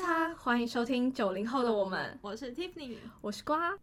[0.00, 2.18] 叉，欢迎收听九零后的我们。
[2.22, 3.78] 我是 Tiffany，我是瓜。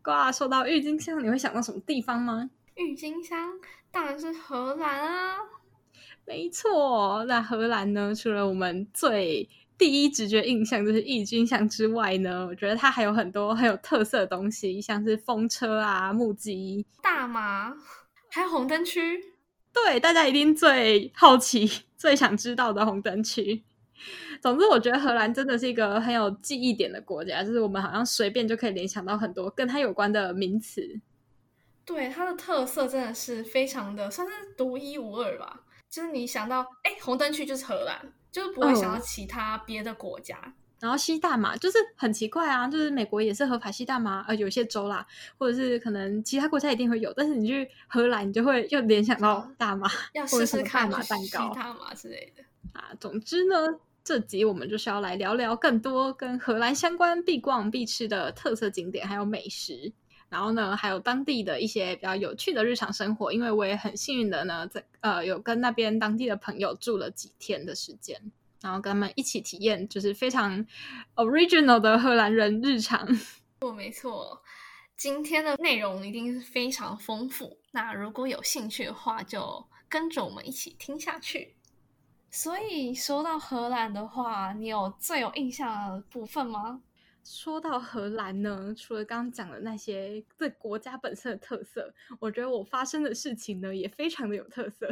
[0.00, 2.48] 瓜，说到郁金香，你会想到什么地方吗？
[2.76, 3.58] 郁金香
[3.90, 5.38] 当然是荷兰啊。
[6.24, 8.14] 没错，那荷兰呢？
[8.14, 17.74] 除了我们最第一直觉印象就是郁金香之外呢，我觉得它还有很多很有特色的东西，像是风车啊、木屐、大麻，
[18.30, 19.34] 还有红灯区。
[19.72, 23.64] 对，大家一定最好奇、最想知道的红灯区。
[24.40, 31.00] 总之，我觉得荷兰真的是一个很有记忆点的国家，就是我们好像随便就可以联想到很多跟它有关的名词。
[31.84, 35.62] 对，它的特色真的是非常的，算是独一无二吧。
[35.88, 40.38] 就是你想到，哎，红灯区就是荷兰，就是不会想到其他别的国家。
[40.44, 40.52] 嗯。
[40.78, 52.92] 然后吸大麻就是很奇怪啊，就是美国也是合法吸大麻，呃，有些州啦，或者是可能其他国家一定会有，但是你去荷兰，你就会又联想到大麻，要试试看大麻蛋糕、大麻之类的啊。
[53.00, 53.78] 总之呢。
[54.10, 59.92] 这集我们就是要来聊聊更多跟荷兰相关必逛必吃的特色景点，还有美食。
[60.28, 63.32] 然后呢，还有当地的一些比较有趣的日常生活。
[63.32, 68.20] 因为我也很幸运的呢，在呃有跟那边当地的朋友住了几天的时间，
[68.60, 70.66] 然后跟他们一起体验，就是非常
[71.14, 73.06] original 的荷兰人日常。
[73.60, 74.42] 错， 没错。
[74.96, 77.56] 今天的内容一定是非常丰富。
[77.70, 81.54] 那如果有兴趣的话，就跟着我们一起听下去。
[82.30, 86.80] 所以说到荷兰的话，你有最有印象的部分吗？
[87.24, 94.88] 说到荷兰呢，除了刚刚讲的那些对国家本身的特色，我觉得我发生的事情呢也非常的有特色。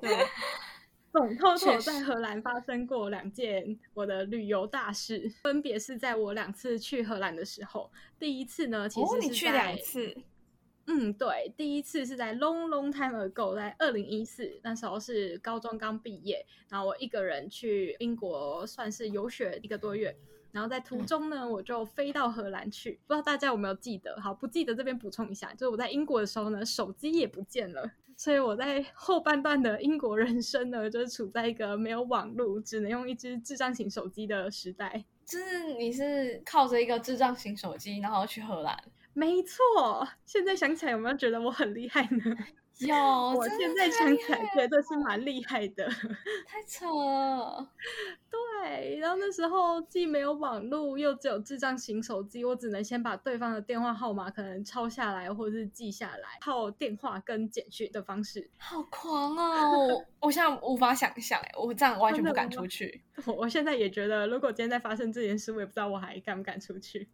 [0.00, 0.10] 对，
[1.10, 7.90] 总共在荷兰发生过两件我的旅游大事，分别是在我两次去荷兰的时候。
[8.18, 10.14] 第一次呢，其实是、哦、你去两次。
[10.86, 20.14] 嗯，对，第一次是在 long long time ago，在二零一四，那时候是高中刚毕业，然后我一个人去英国，算是游学一个多月，
[20.50, 24.20] 然后在途中呢，我就飞到荷兰去，不知道大家有没有记得？
[24.20, 35.04] 好，不记得这边补充一下，就是我在英国的时候呢，手机也不见了，所以我在后半段的英国人生呢，就是处在一个没有网络，只能用一只智障型手机的时代。
[35.24, 38.76] 就是你是靠着一个智障型手机，然后去荷兰。
[39.14, 42.36] 没错，现在想起来有没有觉得我很厉害呢？
[42.78, 42.96] 有，
[43.36, 45.86] 我现在想起来觉得是蛮厉害的。
[46.46, 47.70] 太扯了。
[48.30, 58.50] 对，然后那时候既没有网络，又只有智障型手机，我只能先把对方的电话号码可能抄下来，或者是记下来，靠电话跟简讯的方式。
[58.56, 60.04] 好狂哦！
[60.20, 63.02] 我现在无法想象，哎，我这样完全不敢出去。
[63.26, 67.08] 我我现在也觉得，如果今天再发生这件事，我也不知道我还敢不敢出去。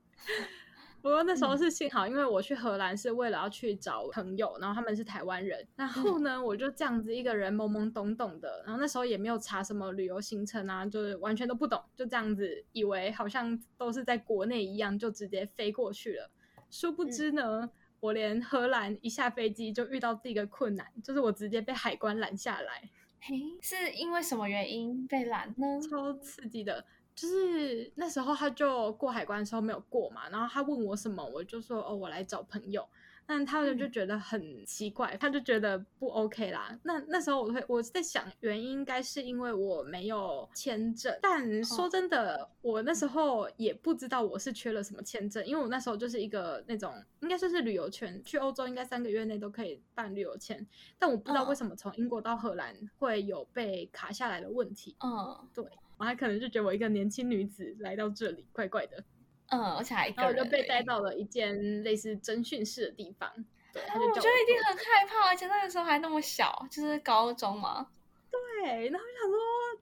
[1.01, 5.67] 不过那时候是幸好，因为我去荷兰是为了要去找朋友，然后他们是台湾人。
[5.77, 16.31] 然后呢，我就这样子一个人懵懵懂懂的，然后那时候也没有查什么旅游行程啊，就是完全都不懂，就这样子以为好像都是在国内一样，就直接飞过去了。
[16.71, 17.71] 殊不知呢，嗯、
[18.01, 22.91] 我连荷兰一下飞机就遇到第一个困难，就是我直接被海关拦下来。
[23.21, 25.81] 嘿，是因为什么原因被拦呢？
[25.89, 26.85] 超刺激的。
[27.19, 32.89] 就是那时候他就过海关的时候没有过嘛，然后他问我什么，我就说哦，我来找朋友，
[33.27, 36.79] 但他们就觉得很奇怪，他就觉得不 OK 啦。
[36.85, 50.65] 那那时候我会我在想，原因应该是因为我没有签证，但说真的，我那时候也不知道我是缺了什么签证，因为我那时候就是一个那种应该算是旅游圈，去欧洲应该三个月内都可以办旅游签，
[51.01, 54.95] 但我不知道为什么从英国到荷兰会有被卡下来的问题。
[55.01, 55.65] 嗯，对。
[55.99, 59.05] 我还可能就觉得我一个年轻女子来到这里，怪怪的。
[59.51, 63.31] 嗯，而且还一个人，然后我就被带到了一间类似侦讯室的地方。
[63.73, 67.89] 对，他就觉得一定很害怕，而且那个时候还那么小，就是高中嘛。
[68.31, 69.39] 对，然后就想说，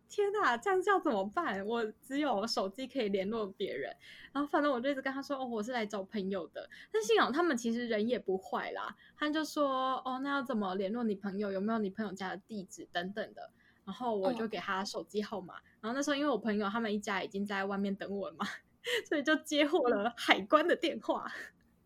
[0.08, 1.66] 天哪，这样子要怎么办？
[1.66, 3.94] 我只有手机可以联络别人。
[4.32, 6.68] 然后反正我就一直跟他说，哦，我是来找朋友的。
[6.92, 11.50] 但幸好他们其实人也不坏啦，他就说，哦，那要怎么联络你朋友？
[11.50, 13.50] 有没有你朋友家的地址等等的。
[13.86, 18.44] 然后我就给他手机号码，嗯、然后那时候因为我朋友他们一家已经在外面等我了嘛，
[19.08, 21.30] 所以就接获了海关的电话。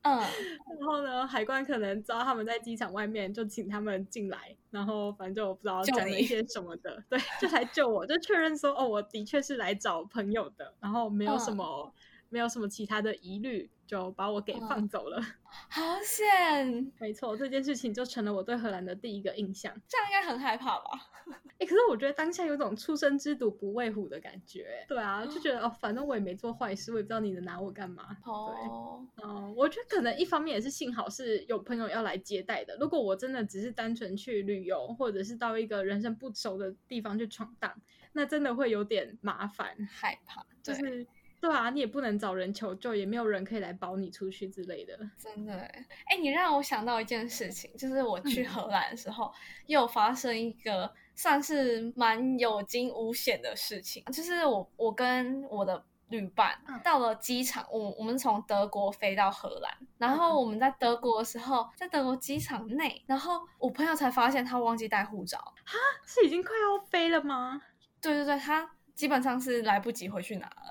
[0.02, 0.16] 嗯，
[0.80, 11.92] 然后呢，海关可能知道他们在机场外面，就请他们进来，然后反正就我不知道讲了一些什么的， 对，就来救我，就确认说哦，我的确是来找朋友的，然后没有什么、嗯、
[12.30, 13.70] 没有什么其他的疑虑。
[13.90, 15.20] 就把我给放走了，
[15.68, 16.92] 好险！
[17.00, 19.74] 没错，这件事情就成了我对荷兰的第一个印象。
[19.88, 20.90] 这样应该很害怕吧？
[21.26, 24.84] 哎、欸，可是我觉得当下有种初生之犊不畏虎的感觉。
[24.86, 28.16] 对啊，就觉得哦，反正我也没做坏事，我也不知道你能拿我干嘛。
[28.24, 32.76] 哦，对，嗯，我觉得可能一方面也是幸好是有朋友要来接待的。
[32.78, 37.74] 如果我真的只是单纯去旅游，或者是到一个人生不熟的地方去闯荡，
[38.12, 41.04] 那真的会有点麻烦，害怕，就是
[41.40, 44.98] 对啊，你也不能找人求救，也没有人可以来保你出去之类的。
[45.16, 49.34] 真的，哎，你让我想到一件事情，就是我去荷兰的时候，嗯、
[49.66, 55.84] 又发生一个算是蛮有惊无险的事情，就是我我跟我的。
[56.10, 65.38] 旅伴到了机场，我我们从德国飞到荷兰，然后我们在德国的时候，在德国机场内，然后我朋友才发现他忘记带护照。
[65.64, 67.62] 哈，是已经快要飞了吗？
[68.00, 70.69] 对对对，他基本上是来不及回去拿了。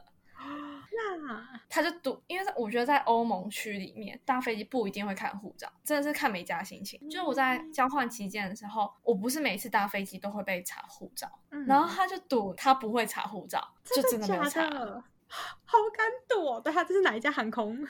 [1.08, 7.00] 那他就赌，因为我觉得在欧盟区里面搭飞机不一定会看护照，真的是看每家心情。
[7.10, 14.70] 就是我在交换期间的时候，我不是每次搭飞机都会被查护照，嗯、然后他就赌他不会查护照，就真的没有查。
[15.30, 16.60] 好敢赌哦！
[16.60, 17.88] 对，他这是哪一家航空？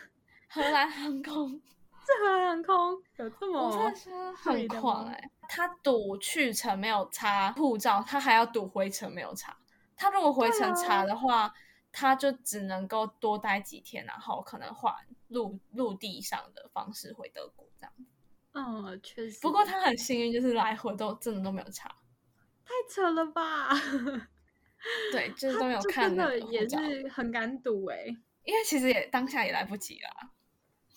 [0.49, 1.51] 荷兰航空，
[2.05, 5.31] 是荷兰航空，有这么我是很狂哎、欸！
[5.47, 9.55] 他赌去程没有查护照，他还要赌回程没有查。
[9.95, 11.53] 他如果回程查的话，啊、
[11.91, 14.93] 他就只能够多待几天，然后可能换
[15.27, 17.93] 陆陆地上的方式回德国这样。
[18.53, 19.39] 嗯，确实。
[19.41, 21.89] 不过他很幸运，就是来回都真的都没有查。
[22.65, 23.69] 太扯了吧！
[25.11, 28.05] 对， 就是都没有看，真的也是很敢赌哎，
[28.43, 30.31] 因为其实也当下也来不及了。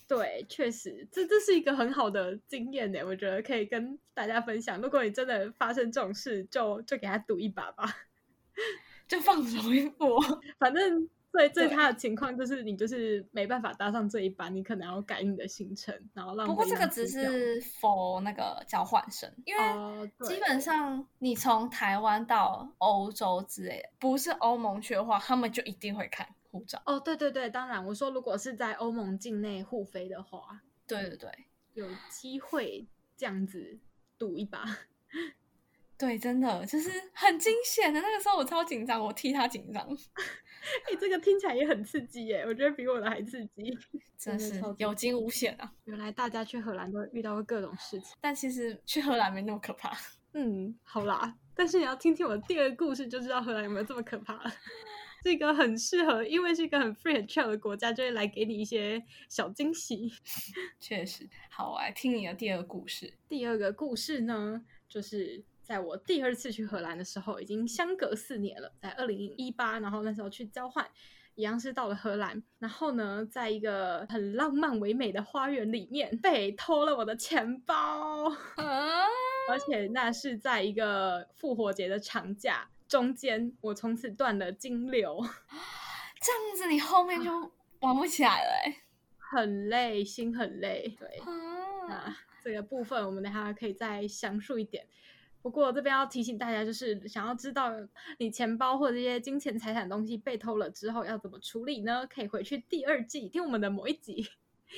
[0.07, 4.79] 对，确实，这这是一个很好的经验呢，我觉得可以跟大家分享。
[4.81, 7.85] 如果你真的发生这种事，就就给他赌一把吧，
[9.13, 10.21] 就放手一搏，
[10.59, 11.09] 反正。
[11.33, 16.47] 最最差的情况就是你就是没办法搭上这一班，你可能要改你的行程，然后让。
[16.47, 26.83] 不过这个只是 for 那个交换生，因为基本上你从台湾到欧洲之类的，不是欧盟去的话，他们就一定会看护照。
[26.85, 31.31] 哦，对对对，当然我说如果是在欧盟境内互飞的话，对对对，
[31.73, 32.87] 有机会
[33.17, 33.79] 这样子
[34.19, 34.67] 赌一把。
[36.03, 38.01] 对，真的就是很惊险的。
[38.01, 39.81] 那个时候我超紧张，我替他紧张。
[39.87, 42.43] 哎、欸，这个听起来也很刺激耶！
[42.45, 43.79] 我觉得比我的还刺激，
[44.19, 45.73] 真是有惊无险啊！
[45.85, 49.97] 原来大家去荷兰都遇到过各种事情，但其实去荷兰没那么可怕。
[50.35, 54.53] 嗯，好啦，但是你要听听我的第二个故事，就知道荷兰有没有这么可怕了。
[55.23, 60.11] 这个很适合，因为是一个很 free 很 chill 的国家，就会来给你一些小惊喜。
[60.81, 63.15] 确实，好，我来听你的第二个故事。
[63.29, 65.45] 第二个故事呢，就是。
[65.63, 70.87] 在我第二次去荷兰的时候，已经相隔四年了，在二零一八，然后那时候去交换，
[71.37, 79.07] 一样是到了荷兰，然后呢，在一个很浪漫唯美的花园里面被偷了我的钱包，啊、
[79.49, 85.25] 而且那是在一个复活节的长假中间，我从此断了金流，
[86.21, 87.31] 这样子你后面就
[87.81, 88.77] 玩不起来了，欸，
[89.17, 94.85] 很累，心很累，对，啊，啊，这个部分我们等下可以再详述一点。
[95.43, 97.71] 不过这边要提醒大家，就是想要知道
[98.19, 102.07] 你钱包或者这些金钱财产东西被偷了之后要怎么处理呢？
[102.07, 104.27] 可以回去第二季听我们的某一集，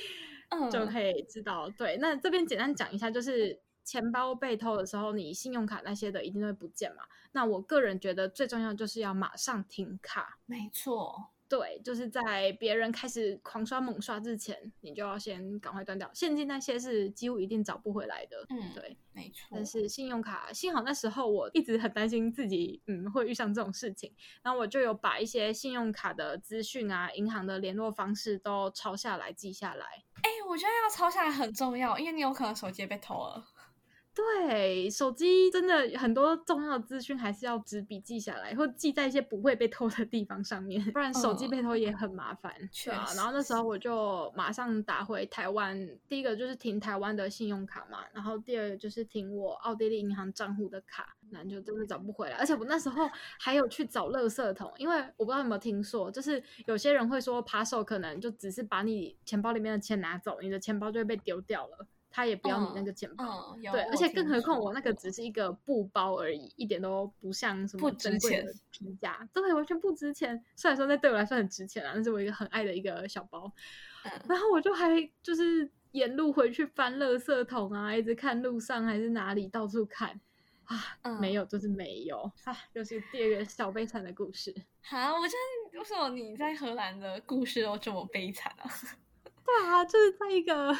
[0.49, 1.69] 嗯，就可以知道。
[1.77, 7.03] 对，那这边简单讲一下，就是钱包被偷的时候，你信用卡那些的一定会不见嘛。
[7.31, 10.39] 那我个人觉得最重要就是要马上停卡。
[10.45, 11.29] 没错。
[11.47, 16.09] 对，就是在别人开始狂刷猛刷之前，你就要先赶快断掉。
[16.13, 18.45] 现金那些是几乎一定找不回来的。
[18.49, 19.49] 嗯，对，没错。
[19.51, 24.11] 但是信用卡，幸好那时候我一直很担心自己，嗯，会遇上这种事情。
[24.41, 29.85] 然后我就有把一些信用卡的资讯啊、银行的联络方式都抄下来、记下来。
[30.23, 33.45] 哎，我觉得要抄下来很重要，因为你有可能手机被偷了。
[34.15, 42.53] 对，手机真的很多重要的资讯还是要纸笔记下来，或记在一些不会被偷的地方上面，不然手机被偷也很麻烦。
[42.57, 52.37] 嗯、对啊，然后那时候我就马上打回台湾，第一个就是停台湾的信用卡嘛，然后第二个就是停我奥地利银行账户的卡，那就真的找不回来。
[52.37, 61.85] 而且我那时候还有去找垃圾桶，因为我不知道有没有听说，就是有些人会说扒手可能就只是把你钱包里面的钱拿走，你的钱包就会被丢掉了。
[62.15, 70.41] 他也不要你那个钱包，对，而且更何况我那个只是一个布包而已，一点都不像什么珍贵的皮夹，对，完全不值钱。
[70.55, 73.51] 虽然说那对我来说很值钱啊，那是我一个很爱的一个小包。
[74.05, 74.87] 嗯、然后我就还
[75.21, 80.17] 就是沿路回去翻垃圾桶啊，一直看路上还是哪里到处看
[80.63, 84.55] 啊，嗯、没有就是没有啊，又是第二个小悲惨的故事。
[84.83, 85.33] 好，我觉
[85.73, 88.71] 得为什么你在荷兰的故事都这么悲惨啊？
[89.45, 90.73] 对啊，就是在一个。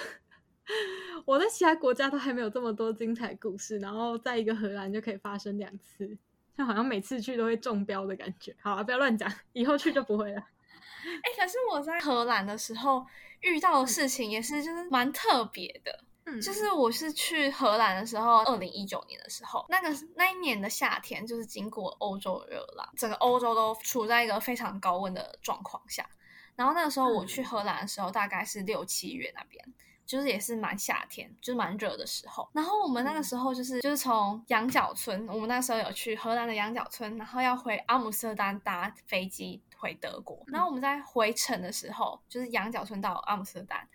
[1.26, 6.18] 我在其他国家都还没有这么多精彩故事，然后在一个荷兰就可以发生两次，
[6.58, 8.56] 就好像每次去都会中标的感觉。
[8.62, 10.40] 好啊，不要乱讲，以后去就不会了。
[11.06, 13.06] 哎、欸，可是我在荷兰的时候
[13.42, 26.10] 遇到的事情也是就是蛮特别的，嗯，就是我是去荷兰的时候，二零一九年的时候，那个那一年的夏天，就是经过欧洲热浪，整个欧洲都处在一个非常高温的状况下。
[26.56, 29.64] 然后那个时候我去荷兰的时候，大概是六七月那边。
[30.06, 32.48] 就是也是蛮夏天，就是蛮热的时候。
[32.54, 40.44] 然后我们那个时候就是、嗯、就是从羊角村，我们那时候有去荷兰的羊角村，然后要回阿姆斯特丹搭飞机回德国。
[40.48, 43.88] 然后我们在回程的时候，就是羊角村到阿姆斯特丹，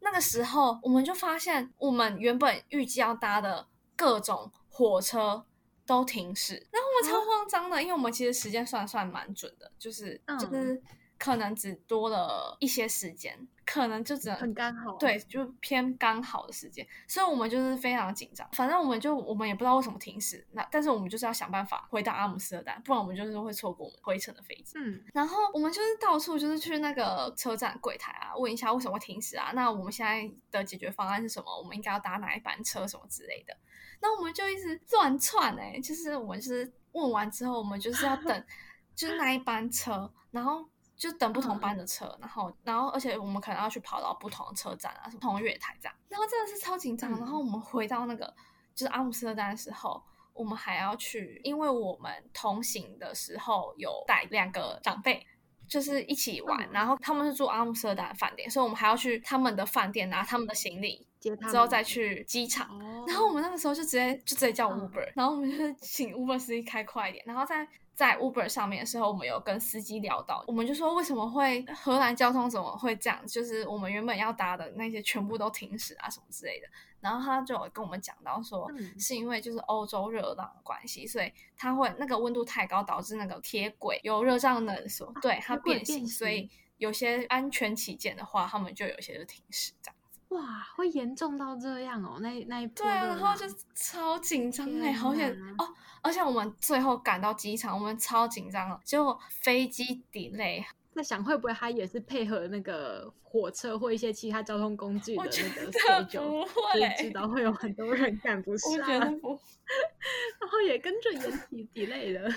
[0.00, 5.46] 那个时候我们就发现，我们原本预计要搭的各种火车
[5.86, 10.82] 都停驶，然后我们超慌张的，哦、因为我们其实时间算算蛮准的，就是、嗯、就是。
[11.18, 18.48] 可能只多了一些时间，可能就只能很刚好，对，就偏刚好的时间，所以我们就是非常紧张。
[18.52, 24.74] 反正我们就我们也不知道为什么停驶，那但是我们就是要想办法回到阿姆斯特丹，不然我们就是会错过我们回程的飞机。
[24.76, 29.50] 嗯，然后我们就是到处就是去那个车站柜台啊，问一下为什么会停驶啊？
[29.54, 31.58] 那我们现在的解决方案是什么？
[31.58, 33.56] 我们应该要搭哪一班车什么之类的？
[34.00, 38.44] 那我们就一直乱窜哎，就是我们就是问完之后，我们就是要等，
[38.94, 40.64] 就是那一班车，然后。
[40.98, 47.12] 就等不同班的车，嗯、然后，然后，而且我们可能要去跑到不同的车站啊，什么不同月台这样，然后真的是超紧张。
[47.12, 48.26] 嗯、然后我们回到那个
[48.74, 50.02] 就是阿姆斯特丹的时候，
[50.32, 55.24] 我们还要去，因为我们同行的时候有带两个长辈，
[55.68, 62.76] 就是一起玩，嗯、然后他们是住阿姆斯特丹饭店，所以我们还要去他们的饭店拿他们的行李，之后再去机场。
[63.06, 67.68] 然后我们那个时候就直接就直接叫 Uber，、嗯、然后我们就请 Uber 司机开快一点，然后再。
[67.98, 73.26] 在 Uber 上面的时候，我们有跟司机聊到，我们就说为什么会荷兰交通怎么会这样？
[73.26, 76.68] 就是我们原本要搭的那些全部都停驶啊什么之类的。
[77.00, 89.97] 然后他就有跟我们讲到说，是因为就是欧洲热浪的关系，所以它会那个温度太高，导致那个铁轨有热胀冷缩，对它变形，所以有些安全起见的话，他们就有些就停驶这样。
[90.28, 92.18] 哇，会严重到这样哦？
[92.20, 95.66] 那那一波，对啊，然后就超紧张哎，好险哦！
[96.02, 100.64] 而且我们最后赶到机场，我们超紧张了，结果飞机 delay。
[100.98, 112.28] 在想会不会他也是配合那个火车或一些其他交通工具的那个 schedule，所以知道会有很多人赶不上， 然后也跟着延期 delay 了。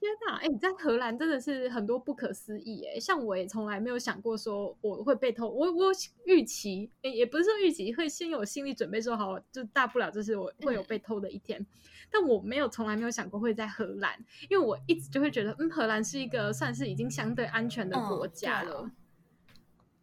[0.00, 5.92] 天哪，哎，你在荷兰真的是很多不可思议哎，像我也从来没有想过说我会被偷，我我
[6.24, 11.60] 预期，哎，也不是说预期，会先有心理准备说好，就大不了就是我会有被偷的一天。
[11.60, 11.66] 嗯
[12.14, 14.16] 但我没有，从来没有想过会在荷兰，
[14.48, 18.82] 因为我一直就会觉得，嗯，荷兰是一个算是已经相对安全的国家了。
[18.84, 18.92] 嗯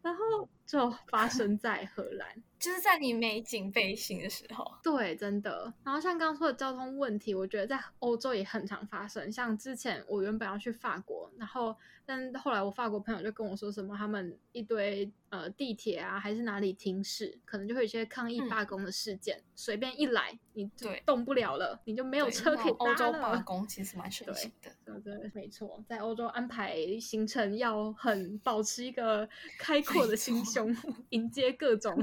[0.03, 2.27] 然后就发生在荷兰，
[2.61, 4.71] 就是在你美景备心的时候。
[4.83, 5.73] 对，真的。
[5.83, 9.31] 然后像刚刚说的交通问题，我觉得在欧洲也很常发生。
[9.31, 11.75] 像之前我原本要去法国，然后
[12.05, 22.91] 但后来我法国朋友就跟我说什么，他们一堆呃地铁啊还是哪里停驶，可能就会有一些抗议罢工的事件，随、嗯、便一来你就动不了了，你就没有车可以搭了。
[22.91, 24.71] 欧洲罢工其实蛮盛行的。
[24.85, 29.27] 对，对，没错，在欧洲安排行程要很保持一个
[29.57, 30.75] 开阔的心胸，
[31.09, 31.97] 迎接各种。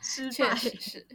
[0.00, 1.06] 确实是。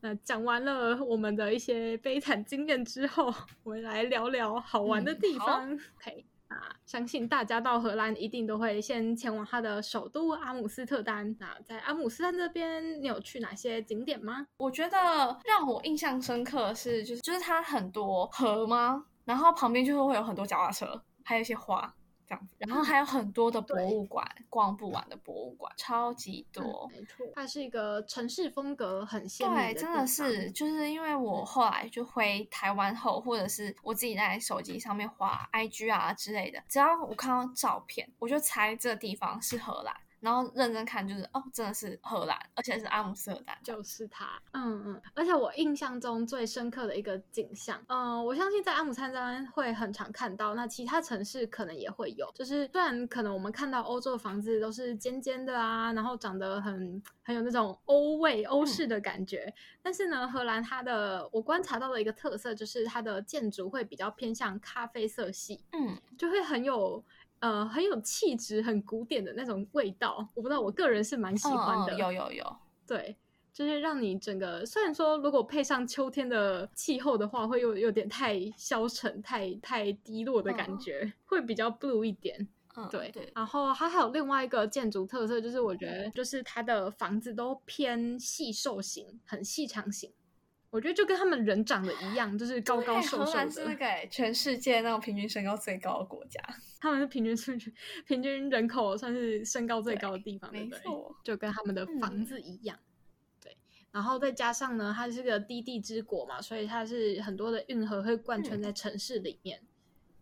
[0.00, 5.68] 那讲完了我们的一些悲惨经验之后，我们来聊聊好玩的地方。
[5.68, 11.34] 嗯、OK，啊，相信大家到荷兰一定都会先前往它的首都阿姆斯特丹。
[11.40, 14.46] 那在阿姆斯特丹这边，你有去哪些景点吗？
[14.58, 14.96] 我觉得
[15.44, 19.06] 让我印象深刻的是，就是就是它很多河吗？
[19.24, 21.92] 然后旁边就会有很多脚踏车，还有一些花
[22.28, 26.88] 这样子，然后还有很多的博物馆，逛不完的博物馆，超级多。
[26.92, 29.56] 嗯、没错，它是一个城市风格很鲜明。
[29.58, 39.94] 对，真的是，就是因为我后来就回台湾后，或者是我自己在手机上面滑 IG 啊之类的，只要我看到照片，我就猜这个地方是荷兰。
[40.20, 44.40] 然后认真看，就是哦，真的是荷兰，而且是阿姆斯特丹，就是它。
[44.52, 52.30] 嗯嗯，而且我印象中最深刻的一个景象，嗯，我相信在阿姆斯特丹会很常看到，那其他城市可能也会有。
[52.34, 67.04] 就是虽然可能我们看到欧洲的房子都是尖尖的啊，然后长得很很有那种欧味、欧式的感觉，嗯、但是呢，荷兰它的我观察到的一个特色就是它的建筑会比较偏向咖啡色系，嗯，就会很有。
[67.40, 71.94] 呃，很有气质，很古典的那种味道，我不知道，我个人是蛮喜欢的。
[71.94, 73.16] 嗯、有有有，对，
[73.52, 82.48] 就是让你整个，虽然说如果配上秋天的气候的话，会有有点太消沉、太太低落的感觉，嗯、会比较 blue 一点。
[82.76, 83.32] 嗯，对对。
[83.34, 90.12] 然后它还有另外一个建筑特色，就是我觉得，就是它的房子都偏细瘦型，很细长型。
[90.70, 93.24] 我觉得就跟他们人长得一样，就是高高瘦瘦的。
[93.26, 96.40] 荷兰是那个全世界那种平均身高最高的国家，
[96.80, 97.72] 他们是平均数据，
[98.06, 100.68] 平均人口算是身高最高的地方，对，
[101.24, 102.76] 就跟他们的房子一样。
[102.76, 103.56] 嗯、对，
[103.92, 109.68] 然后再加上呢，它是个低地之国嘛，所以它是很多的运河会贯穿在城市里面，嗯、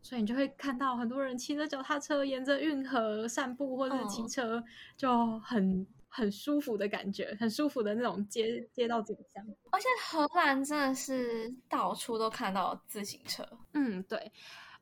[0.01, 4.63] 所以你就会看到很多人骑着脚踏车沿着运河散步或者是骑车，
[4.97, 5.85] 就很
[6.17, 9.47] 很舒服的感觉，很舒服的那种街街道景象。
[9.71, 13.47] 而且荷兰真的是到处都看到自行车。
[13.75, 14.33] 嗯，对。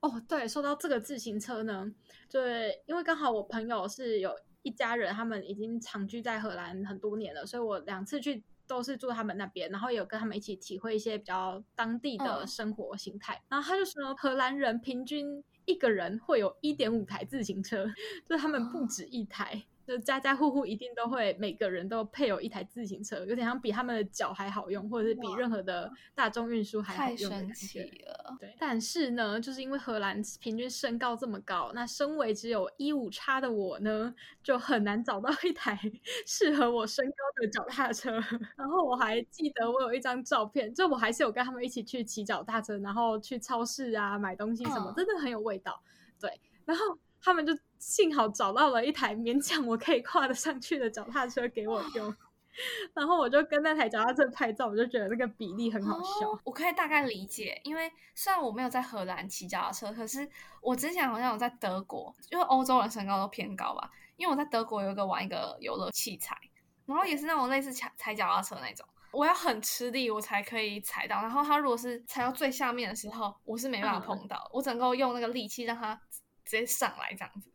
[0.01, 1.91] 哦，对，说到这个自行车呢，
[2.31, 13.35] 对，因为刚好我朋友是有一家人，他们已经长居在荷兰很多年了，所以我两次去都是住他们那边，然后有跟他们一起体会一些比较当地的生活形态。
[13.35, 17.87] 嗯、然后他就说，荷兰人平均一个人会有一点五台自行车，
[18.29, 19.65] 就是他们不止一台。
[19.87, 27.53] 哦就家家户户一定都会，每个人都配有一台自行车，有点像比他们的脚还好用，或者是比任何的大众运输还好用的感觉。
[27.53, 28.37] 太神奇了。
[28.41, 35.79] 对，但是呢，就是因为荷兰平均身高这么高，那身为只有一五叉的我呢，就很难找到一台
[36.27, 38.13] 适合我身高的脚踏车。
[38.57, 45.83] 然后我还记得我有一张照片，就我还是有跟他们一起去骑脚踏车，然后去超市啊买东西什么，真的很有味道。
[46.19, 46.99] 对，然后。
[47.25, 52.15] 他们就幸好找到了一台勉强我可以跨得上去的脚踏车给我用，
[52.93, 56.31] 然后我就跟那台脚踏车拍照，我就觉得那个比例很好笑。
[56.31, 60.29] 哦，我可以大概理解，因为虽然我没有在荷兰骑脚踏车，可是
[60.61, 63.91] 我之前好像有在德国，因为欧洲人身高都偏高吧。
[64.17, 66.39] 因为我在德国有一个玩一个游乐器材，
[66.87, 71.17] 然后也是那种类似踩踩脚踏车那种，我要很吃力我才可以踩到。
[71.17, 76.01] 然后它如果是踩到最下面的时候，我是没办法碰到，嗯、我只能够用那个力气让它。
[76.45, 77.51] 直接上来这样子，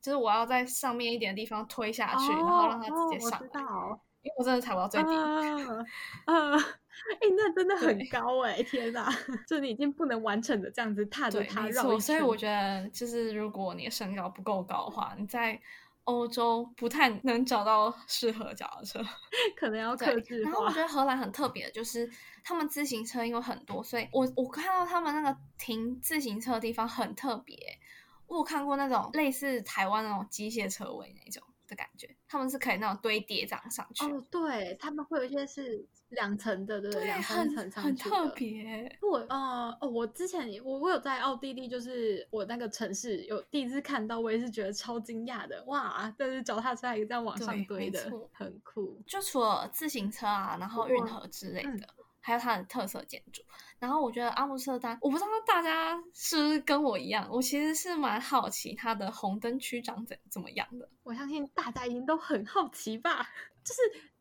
[0.00, 3.62] 就是我要在上面一点的地方推下去，哦、然后让它直接上来。
[3.62, 5.08] 哦、因为我真的踩不到最低。
[6.26, 8.56] 嗯，哎、欸，那真的很高哎！
[8.56, 9.12] 对天哪，
[9.48, 11.98] 就你已经不能完整的这样子踏着它绕。
[11.98, 15.60] 所以我觉得，就是如果你的身高不够高的话，你在
[16.04, 19.00] 欧洲不太能找到适合脚踏车，
[19.56, 20.42] 可能要 克制。
[20.42, 22.08] 然后我觉得荷兰很特别的就是，
[22.44, 27.56] 他们自行车因为很多，所以我我看到他们那个停自行车的地方很特别。
[28.32, 34.06] 我有看过那种类似台湾那种机械车位那种的感觉，他们是可以那种堆叠这样上去。
[34.06, 37.04] 哦，对，他们会有一些是两层的，对不对？
[37.04, 38.98] 两三层上去很特别。
[39.02, 45.62] 我呃哦，我之前我我有在奥地利，就是我那个城市有第一次看到，我也是觉得超惊讶的。
[45.66, 48.98] 哇，但是脚踏车还这样往上堆的，很酷。
[49.06, 51.86] 就除了自行车啊，然后运河之类的。
[52.22, 53.42] 还有它的特色建筑，
[53.80, 60.88] 然后我觉得阿姆斯特丹，我不知道大家是不是跟我一样，我其实是蛮好奇它的红灯区长怎怎么样的。
[61.02, 63.28] 我相信大家一定都很好奇吧，
[63.64, 63.80] 就是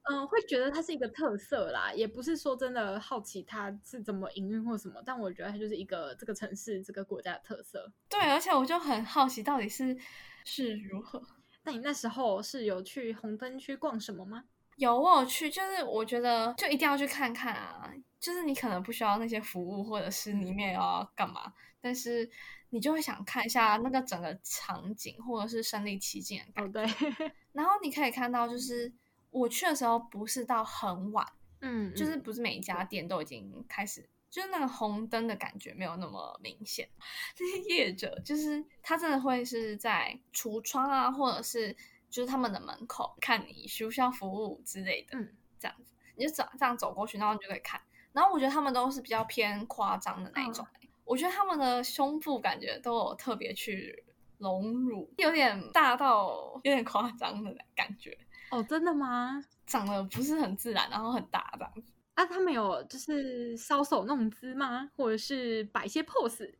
[0.09, 7.91] 嗯、呃，会觉得它是一个特色啦，也不是说真的好奇它是怎么营运或什么，但我觉得它就是一个这个城市这个国家的特色。
[8.09, 9.95] 对，而且我就很好奇到底是
[10.43, 11.21] 是如何。
[11.63, 14.45] 那你那时候是有去红灯区逛什么吗？
[14.81, 17.87] 有我有去，就是我觉得就一定要去看看啊！
[18.19, 22.27] 就是你可能不需要那些服务，或者是里面要干嘛，但是
[22.71, 26.81] 你就会想看一下那个整个场景，或者是身临其境的感觉。
[26.81, 27.31] 哦，对。
[27.51, 28.91] 然后你可以看到，就是
[29.29, 31.23] 我去的时候不是到很晚，
[31.59, 36.89] 嗯，就是不是每一家店都已经开始，就是那个红灯的感觉没有那么明显。
[37.37, 41.77] 这些业者就是他真的会是在橱窗啊，或者是。
[42.11, 47.81] 就是他们的门口看你需不需要服务之类的，嗯，这样子你就走这样走过去，然后你就可以看。
[48.11, 54.03] 然后我觉得他们都是比较偏夸张的那一种，嗯、我觉得他们的胸部感觉都有特别去
[54.39, 58.17] 隆乳，有点大到有点夸张的感觉。
[58.51, 59.41] 哦，真的吗？
[59.65, 61.93] 长得不是很自然，然后很大这样子。
[62.15, 64.91] 啊，他们有就是搔首弄姿吗？
[64.97, 66.53] 或者是摆一些 pose？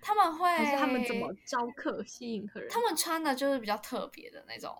[0.00, 2.68] 他们会，还是他们怎么招客、吸引客人？
[2.70, 4.76] 他们穿的就是比较特别的那种，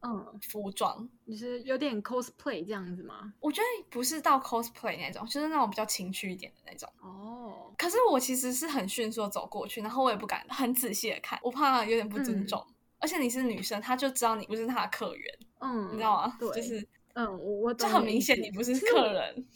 [0.00, 3.32] 嗯，服装，就是有点 cosplay 这样子吗？
[3.40, 6.88] 我觉得不是到 cosplay 那种，就是那种比较情趣一点的那种。
[7.00, 12.64] 哦，可是我其实是很迅速的走过去，然后我也不敢很仔细的看，我怕有点不尊重。
[12.68, 16.36] 嗯、而且你是女生，他就知道你不是他的客源，嗯，你知道吗？
[16.38, 19.46] 对，就是，嗯，我我就很明显你不是客人。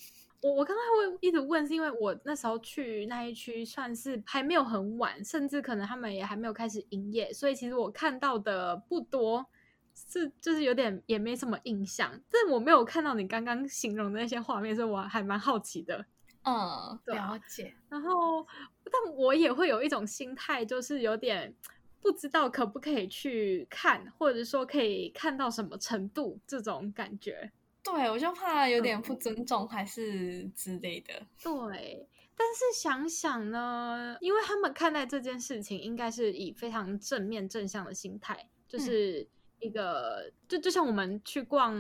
[0.43, 9.47] 我我刚刚会一直问，是因为我那时候去那一区算是还没有很晚，甚至可能他们也还没有开始营业，所以其实我看到的不多，
[9.95, 12.21] 是就是有点也没什么印象。
[12.29, 16.05] 但我没有看到你刚刚形容的那些画面，所以我还蛮好奇的。
[16.45, 17.73] 嗯，对了解。
[17.89, 18.45] 然后，
[18.85, 21.55] 但我也会有一种心态，就是有点
[22.01, 27.53] 不知道可不可以去看，或者说可以看到什么程度这种感觉。
[27.83, 31.13] 对，我就怕有点不尊重，还是之类的。
[31.43, 41.75] 对，但是想想呢，因为他们看待这件事情，应该是以非常正面、正向的心态，就是一个，就就像我们去逛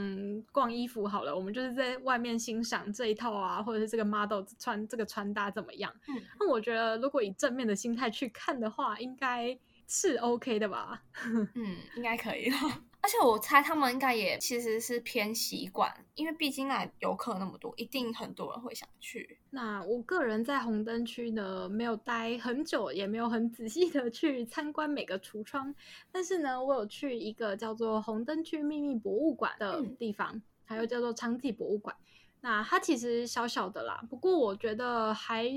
[0.50, 5.92] 逛衣服好了，我们就是在外面欣赏这一套啊，或者是这个 model 穿这个穿搭怎么样。
[6.08, 11.02] 嗯，那我觉得如果以正面的心态去看的话，应该是 OK 的吧？
[11.54, 12.56] 嗯，应该可以了。
[13.02, 19.40] 而且我猜他们应该也其实是偏习惯，因为毕竟来游客那么多，一定很多人会想去。
[19.50, 25.74] 那我个人在红灯区呢，没有待很久，也没有很仔细的去参观每个橱窗。
[26.12, 31.96] 但是呢，我有去一个叫做红灯区秘密博物馆的地方，嗯、还有叫做昌记博物馆。
[32.40, 35.48] 那它其实小小的啦，不过我觉得还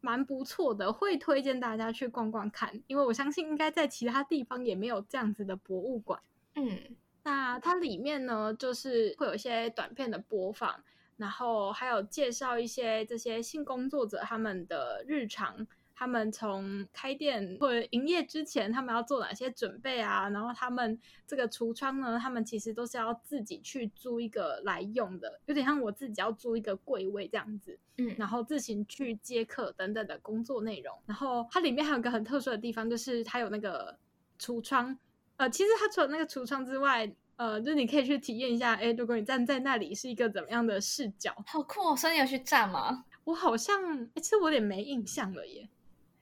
[0.00, 6.20] 蛮不错的，会推荐大家去逛逛看，因为我相信应该在其他地方也没有这样子的博物馆。
[6.56, 10.82] 嗯，那它里面呢，就是会有一些短片的播放，
[11.16, 20.28] 然后还有介绍一些这些性工作者他们的日常，他们从开店或者营业之前，他们要做哪些准备啊？
[20.28, 30.96] 然后他们这个橱窗呢，他们其实都是要自己去租一个来用的，有点像我自己要租一个柜位这样子，嗯，然后自行去接客等等的工作内容。
[31.06, 33.98] 然后它里面还有一个很特殊的地方，就是它有那个
[34.38, 34.96] 橱窗。
[35.36, 41.34] 呃，其实它除了那个橱窗之外，呃，就是你可以去体验一下，哎，如果你站在那里是一个怎么样的视角？
[41.46, 41.96] 好酷哦！
[41.96, 43.04] 所以你有去站吗？
[43.24, 45.68] 我好像，其实我有点没印象了耶，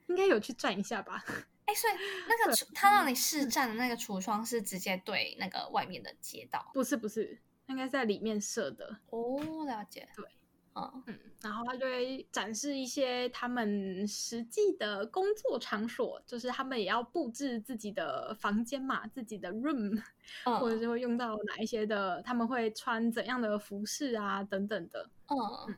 [0.06, 1.22] 应该有去站一下吧。
[1.66, 1.92] 哎，所以
[2.26, 6.70] 那个他让你试站的那个橱窗是直接对那个外面的街道？
[6.72, 8.98] 不是，不是，应该是在里面设的。
[9.10, 10.08] 哦，了解。
[10.16, 10.24] 对。
[10.74, 20.00] 嗯嗯，然后他就会展示一些他们实际的工作场所，就是他们也要布置自己的房间嘛，自己的 room，
[20.44, 25.10] 嗯， 或者是会用到哪一些的，他们会穿怎样的服饰啊，等等的。
[25.28, 25.38] 嗯。
[25.68, 25.76] 嗯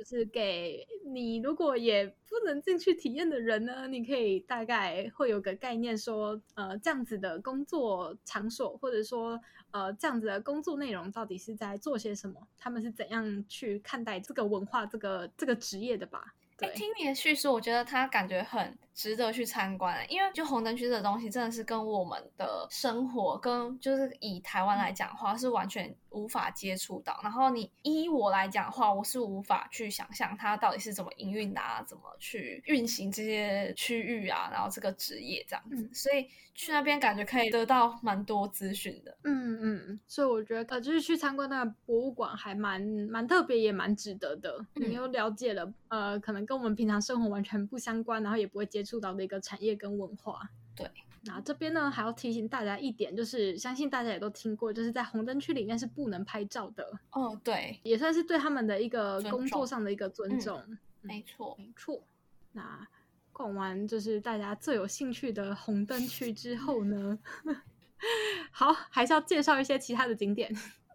[0.00, 9.38] 就是给你，如果也不能进去体验的人呢，你可以大概会有个概念，说，呃，这样子的工作场所，或者说，
[9.72, 12.48] 呃，这样子的工作内容到底是在做些什么？
[12.56, 16.34] 他们是怎样去看待这个文化、这个这个职业的吧？
[16.60, 27.18] 对，听你的叙述，我觉得他感觉很值得去参观，因为就红灯区这个东西真的是跟我们的生活，跟就是以台湾来讲的话，是完全无法接触到。
[27.22, 35.82] 然后你依我来讲的话，我是无法去想象它到底是怎么营运的啊，怎么去运行这些区域啊，然后这个职业这样子。
[35.82, 39.16] 嗯、所以去那边感觉可以得到蛮多资讯的。
[39.24, 44.58] 嗯嗯，所以我觉得呃，就是去参观那个博物馆还蛮蛮特别，也蛮值得的。
[44.74, 48.98] 嗯、你又了解了呃，可能跟我们平常生活完全不相关，然后也不会接触。
[48.98, 50.90] 到的一个产业跟文化，对。
[51.22, 56.84] 那这边呢，还要提醒大家一点，就是相信大家也都听过，就是在红灯区里面是不能拍照的。
[57.12, 60.60] 哦，对，也算是对他们的一个工作上的一个尊重。
[61.02, 62.02] 没错，没错。
[62.50, 62.84] 那
[63.32, 67.16] 逛完就是大家最有兴趣的红灯区之后呢，
[68.50, 70.52] 好，还是要介绍一些其他的景点。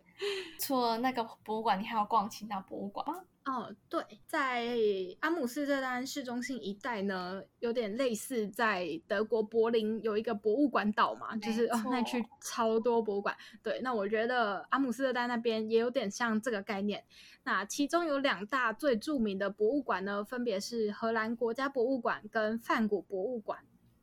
[0.60, 3.24] 除了那个博物馆，你还要逛其他博物馆吗？
[3.46, 4.76] 哦，对，在
[5.20, 13.36] 阿姆斯特丹市中心一带呢，有点类似在德国柏林有一个博物馆岛嘛，就是哦，那区超多博物馆。
[13.62, 17.04] 对，那我觉得阿姆斯特丹那边也有点像这个概念。
[17.44, 23.60] 那其中有两大最著名的博物馆呢，分别是荷兰国家博物馆跟梵谷博物馆。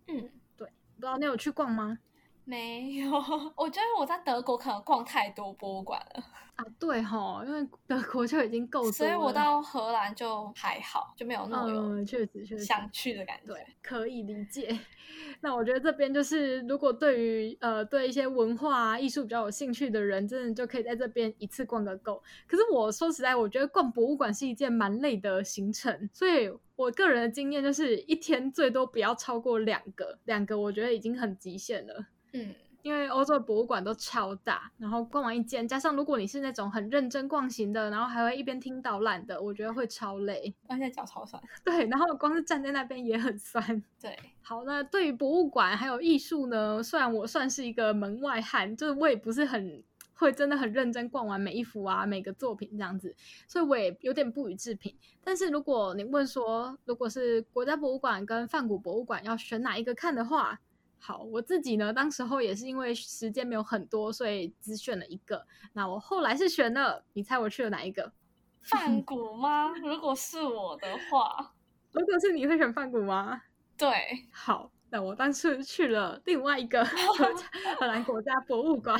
[0.07, 1.99] 嗯，对，不知道你有去逛吗？
[2.45, 3.11] 没有，
[3.57, 6.23] 我觉得我在德国可能逛太多博物馆了
[6.57, 6.65] 啊。
[6.79, 13.47] 对哈，因为德国就已经够多了，所以我到荷兰就还好，就没有那么有确实确实想去的感觉。
[13.55, 14.77] 对，可以理解。
[15.41, 22.23] 那我觉得这边就是，如果对于呃对一些文化啊、艺术比较有兴趣的人，真的就可以在这边一次逛个够。
[22.47, 32.07] 可是我说实在，我觉得逛博物馆是一件蛮累的行程，所以我个人的经验就是一天最多不要超过两个，两个我觉得已经很极限了。
[32.33, 41.43] 嗯，因为欧洲的博物馆都超大，然后逛完一间，加上如果你是那种很认真逛型的，然后还会一边听导览的，我觉得会超累，而且脚超 酸。
[41.65, 43.83] 对，然后光是站在那边也很酸。
[44.01, 49.83] 对，好，那对于博物馆还有艺术呢，虽然我算是一个门外汉，就是我也不是很
[50.15, 53.15] 会真的很认真逛完每一幅啊每个作品这样子，
[53.47, 54.95] 所以我也有点不予置评。
[55.23, 60.59] 但是如果你问说，如果是国家博物馆跟梵谷博物馆要选哪一个看的话，
[61.05, 65.45] 好，我自己呢，当时候也是因为时间没有很多，所以只选了一个。
[65.73, 68.13] 那我后来是选了，你猜我去了哪一个？
[68.63, 69.73] 梵谷吗？
[69.83, 71.53] 如果是我的话，
[71.91, 73.43] 如果是你会选梵谷吗？
[73.77, 73.91] 对，
[74.31, 76.85] 好，那我当时去了另外一个
[77.77, 78.97] 荷兰国家博物馆。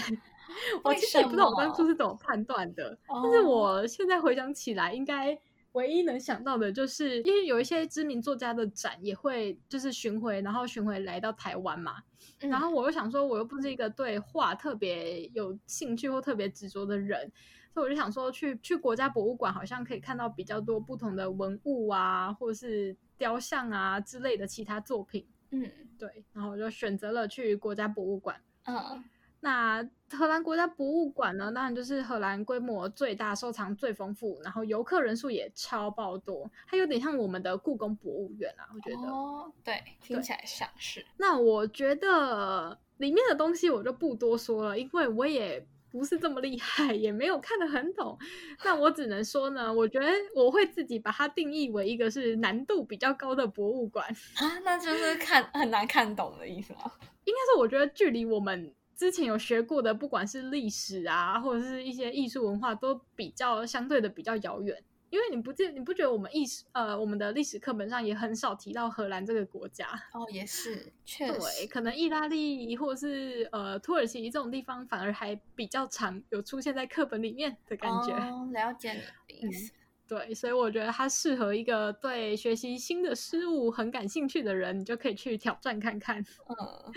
[0.83, 5.39] 我其实也不知道我当初是怎么判断的，但是我现在回想起来，应该
[5.73, 12.03] 唯一能想到的就是，因为有一些知名作家的展也会就是巡回，然后巡回来到台湾嘛。
[12.41, 17.31] 嗯、然后我又想说，我又不是一个对画特别有兴趣或特别执着的人，
[17.73, 25.27] 所以我就想说去，去去国家博物馆好像可以看到比较多不同的文物啊，或者是雕像啊之类的其他作品。
[25.51, 26.25] 嗯，对。
[26.33, 28.41] 然后我就选择了去国家博物馆。
[28.65, 29.03] 嗯。
[29.45, 31.51] 那荷兰国家博物馆呢？
[31.53, 39.09] 当然就是荷兰规模最大、收藏最丰富，然后游客人数也超爆多，它有点像我们的故宫博物院啊，我觉得。
[39.09, 41.05] 哦，对，听起来像是。
[41.17, 48.17] 那我觉得里面的东西我就不多说了，因为我也不是这么厉害，也没有看得很懂。
[48.63, 56.93] 那我只能说呢，我觉得我会自己把它定义为一个是难度比较高的博物馆啊，那就是看很难看懂的意思吗？
[57.25, 58.73] 应该是我觉得距离我们。
[59.03, 64.81] 之前有学过的，不管是历史啊，或者是一些艺术文化，都比较相对的比较遥远。
[65.11, 69.89] 因为你不记，你不觉得我们历史呃，我们的历史课本上也很少提到荷兰这个国家？
[70.15, 78.13] 哦，也是，确实，对，可能意大利或是呃土耳其这种地方，反而还比较常有出现在课本里面的感觉。
[78.13, 79.73] 哦，了解你的意思。
[79.73, 79.75] 嗯，
[80.07, 86.21] 对，所以我觉得它适合一个对学习新的事物很感兴趣的人，你就可以去挑战看看。
[86.21, 86.93] 嗯。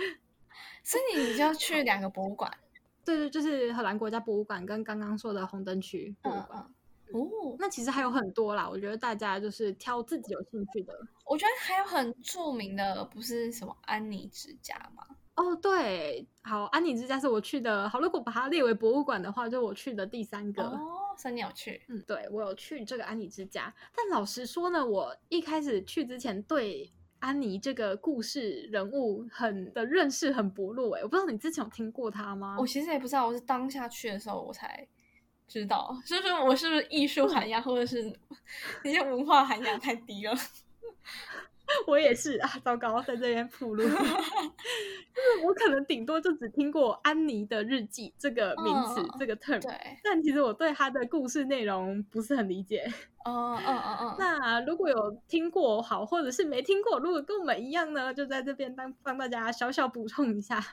[0.84, 2.52] 所以你就去两个博物馆，
[3.06, 6.60] 对对，就是荷兰国家博物馆跟刚刚说的红灯区博物馆。
[6.60, 6.74] 嗯
[7.14, 10.94] 嗯、哦，那其实还有很多啦，我觉得大家就是挑自己有兴趣的。
[11.24, 15.06] 我觉得还有很著名的，不是什么安妮之家吗？
[15.36, 17.88] 哦，对，好，安妮之家是我去的。
[17.90, 20.64] 好，如果把它列为博物馆的话，就我去的第三个。
[20.64, 21.80] 哦，所以你有去？
[21.90, 23.72] 嗯，对，我有去这个安妮之家。
[23.96, 26.92] 但老实说呢，我一开始去之前对。
[27.26, 32.56] 安妮这个故事人物很的认识很薄弱哎，我不知道你之前有听过他吗？
[32.60, 34.88] 我其实也不知道，我是当下去的时候我才
[35.48, 38.14] 知道，所以说我是不是艺术涵养或者是
[38.84, 40.36] 那些文化涵养太低了？
[41.88, 49.72] 我也是啊，糟糕，在这边铺路， 就是我可能顶多就只听过安妮的日记这个名词，嗯、这个 term，对，
[50.04, 52.86] 但其实我对他的故事内容不是很理解。
[53.26, 54.16] 哦哦哦哦。
[54.20, 60.64] 那如果有听过好，或者是没听过，如果跟我们一样呢，就在这边帮帮大家小小补充一下。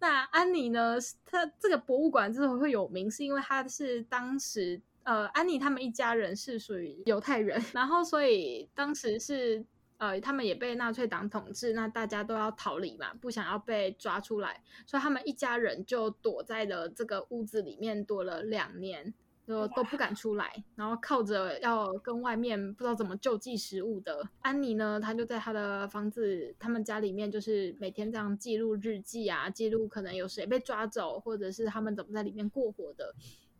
[0.00, 9.64] 那安妮呢，她这个博物馆之所以会有名，是因为她是当时呃，安妮他们一家人是属于犹太人，然后所以当时是。
[10.02, 19.14] 呃，他们也被纳粹党统治，那大家都要逃离嘛，不想要被抓出来，所以他们一家人就躲在了这个屋子里面，躲了两年，
[19.46, 33.14] 都都不敢出来，然后靠着要跟外面不知道怎么救济食物的安妮呢，她就在她的房子，他们家里面就是每天这样记录日记啊，记录可能有谁被抓走，或者是他们怎么在里面过活的，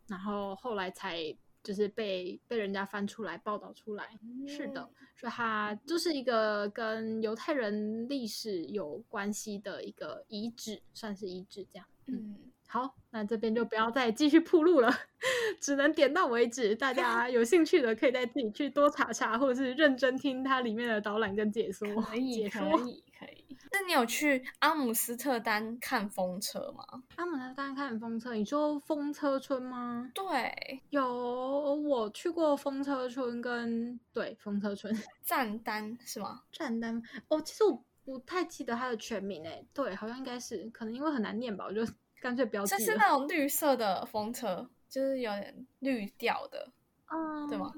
[0.08, 1.36] 然后后来才。
[1.62, 11.86] 就是被被人家翻出来报道出来，嗯、是的，所以它就是一个跟犹太人历史有关系的一个遗址，算是遗址这样。
[12.06, 14.90] 嗯，嗯好，那这边就不要再继续铺路了，
[15.60, 16.74] 只能点到为止。
[16.74, 21.86] 大家有兴趣的可以再自己去多查查，或者是认真听它里面的导览跟解说。
[21.86, 23.04] 解说可以，可以。
[23.72, 27.02] 那你有去阿姆斯特丹看风车吗？
[27.16, 30.10] 阿姆斯特丹看风车，你说风车村吗？
[30.14, 31.04] 对，有
[31.76, 36.42] 我去过风车村跟对风车村 赞丹是吗？
[36.52, 41.80] 赞丹哦，其实我不太记得它的全名诶，对，好像应该是，可能因为很难念吧，我就
[42.20, 42.78] 干脆不要记了。
[42.78, 46.70] 这是那种绿色的风车，就是有点绿调的，
[47.10, 47.72] 嗯，对吗？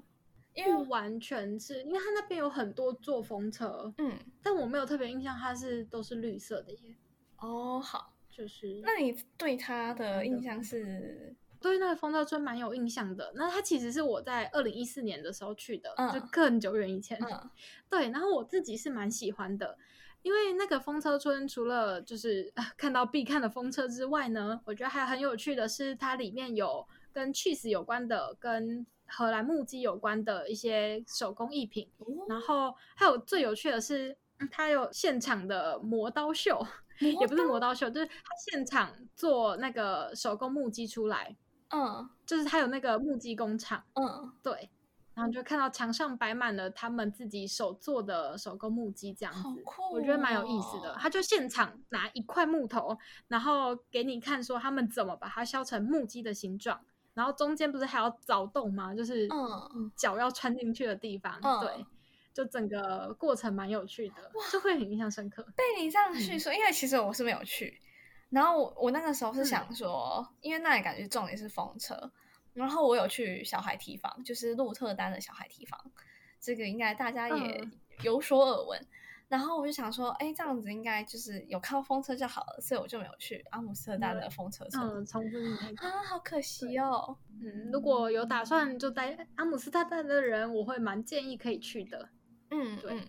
[0.54, 6.96] 因为完全是因为它那边有很多坐风车，嗯，但我没有特别印象，它是都是绿色的耶。
[7.38, 8.80] 哦，好，就是。
[8.84, 11.34] 那你对它的印象是？
[11.60, 13.32] 对那个风车村蛮有印象的。
[13.36, 17.18] 那它其实是我在二零一四年的时候去的，嗯、就更久远以前。
[17.22, 17.50] 嗯、
[17.88, 19.78] 对，然后我自己是蛮喜欢的，
[20.20, 34.16] 因为那个风车村除了就是 看到必看的风车之外呢，我觉得还很有趣的是，它里面有跟 cheese 有关的，跟荷兰木屐有关的一些手工艺品，哦、然后还有最有趣的是，
[34.50, 36.58] 它有现场的磨刀秀，
[37.00, 38.12] 刀也不是磨刀秀，就是他
[38.50, 41.36] 现场做那个手工木屐出来，
[41.70, 44.70] 嗯，就是他有那个木屐工厂，嗯，对，
[45.14, 50.96] 然后就看到墙上摆满了他们自己手做的手工木屐，这样子，哦、我觉得蛮有意思的。
[50.98, 52.96] 他就现场拿一块木头，
[53.28, 56.80] 然后给你看说他们怎么把它削成木屐的形状。
[57.14, 58.94] 然后中间不是还要凿洞吗？
[58.94, 59.28] 就是
[59.96, 61.38] 脚要穿进去的地方。
[61.42, 61.86] 嗯、对，
[62.32, 65.42] 就整个过程蛮有趣的，哇就会很印象深刻。
[65.56, 67.80] 被你这样叙说，嗯、因为其实我是没有去。
[68.30, 72.10] 然后我我那个时候是想说，嗯、因为那里感觉重点是风车，
[72.52, 75.80] 然后我有去小孩提防，就是鹿特丹的小孩提防，
[76.40, 77.68] 这个应该大家也
[78.02, 78.80] 有所耳闻。
[78.80, 78.86] 嗯
[79.28, 84.82] 然后我就想说，哎，这样子应该就是有看到风车就好了，所以我就没有去阿姆斯特丹的风车村。
[84.86, 85.36] 嗯，重复
[85.84, 87.16] 啊，好可惜哦。
[87.42, 92.08] 嗯，如果有打算就在阿姆斯特丹的人，我会蛮建议可以去的。
[92.50, 93.00] 嗯，对。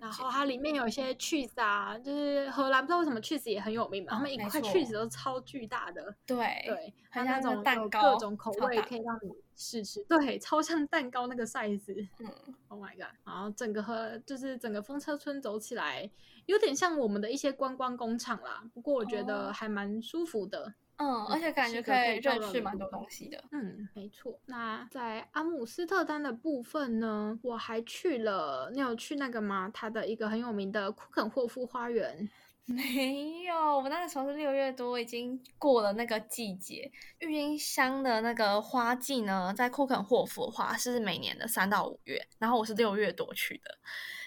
[0.00, 6.12] 然后它里面有一些 cheese 啊，就是荷兰不知道为什么 cheese 也很有名嘛，他们一块 cheese 都超巨大的。
[6.26, 10.02] 对对，还有那种蛋糕，各种口味可以让你试试。
[10.08, 12.08] 对，超像蛋糕那个 size。
[12.20, 12.30] 嗯
[12.68, 13.12] ，Oh my god！
[13.26, 16.08] 然后整个和就是整个风车村走起来，
[16.46, 18.62] 有点像我们的一些观光工厂啦。
[18.72, 20.72] 不过我觉得还蛮舒服的。
[21.00, 23.42] 嗯，而且感觉可以认识蛮多东西的。
[23.52, 24.38] 嗯，没错。
[24.46, 28.70] 那在阿姆斯特丹的部分呢，我还去了。
[28.72, 29.70] 你有去那个吗？
[29.72, 32.28] 它的一个很有名的库肯霍夫花园。
[32.74, 36.92] 没有，我那个时候是六月多，已经过了那个季节。
[37.18, 43.78] 郁金香的那个花季呢，在库肯霍夫的话是每年的三到五月，然后我是六月多去的，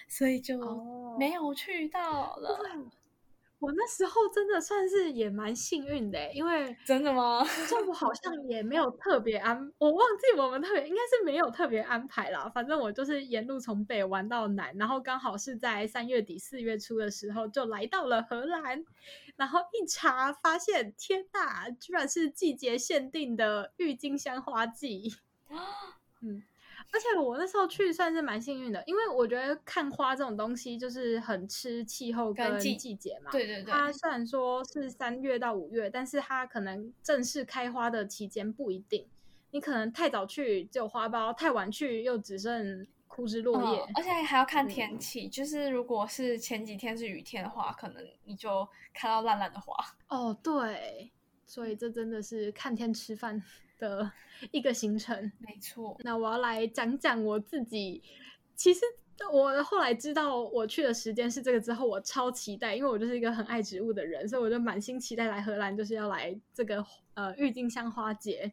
[0.08, 0.58] 所以就
[1.16, 2.50] 没有去到了。
[2.50, 2.90] 哦
[3.62, 7.46] 我那时候真的算是也蛮幸运的，因为真的吗？
[7.70, 12.50] 政府好像也没有特别安，我忘记我们特别应该是没有特别安排啦。
[12.52, 18.84] 反正我就是沿路从北玩到南，然后刚好是在三月底四月初的时候就来到了荷兰，
[19.36, 25.14] 然后一查发现，天哪，居然是季节限定的郁金香花季，
[26.20, 26.42] 嗯。
[26.92, 33.30] 而且我那时候去算是蛮幸运的，因为我觉得看花这种东西就是很吃气候跟季节嘛。
[33.30, 33.72] 对对对。
[33.72, 39.06] 它虽然说是三月到五月，但是它可能正式开花的期间不一定。
[39.52, 43.80] 你可能太早去就有花苞，太晚去又只剩枯枝落叶。
[43.80, 49.74] 哦，而且还要看天气，嗯，就是如果是前几天是雨天的话，可能你就看到烂烂的花。
[50.08, 51.10] 哦，对，
[51.46, 53.42] 所以这真的是看天吃饭
[53.82, 54.08] 的
[54.52, 55.96] 一个行程，没错。
[56.04, 58.00] 那我要来讲讲我自己。
[58.54, 58.80] 其实
[59.32, 68.52] 我后来知道我去的时间是这个之后，我超期待，因为我就是一个很爱植物的人，所以我就满心期待来荷兰，就是要来这个呃郁金香花节，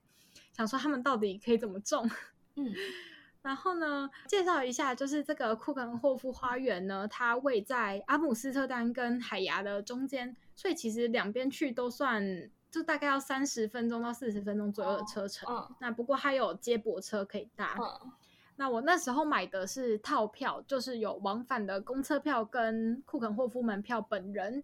[0.52, 2.10] 想说他们到底可以怎么种。
[2.56, 2.74] 嗯，
[3.44, 12.50] 然后呢，介绍一下，就是这个库肯霍夫花园呢，它位在阿姆斯特丹跟海牙的中间，所以其实两边去都算。
[12.72, 15.54] 就大概要三十分钟到四十分钟左右的车程。
[15.54, 17.76] 哦嗯、那不过还有接驳车可以搭。
[17.80, 18.12] 嗯、
[18.58, 24.64] 那我那时候买的是套票，就是有往返的公车票跟库肯霍夫门票本人。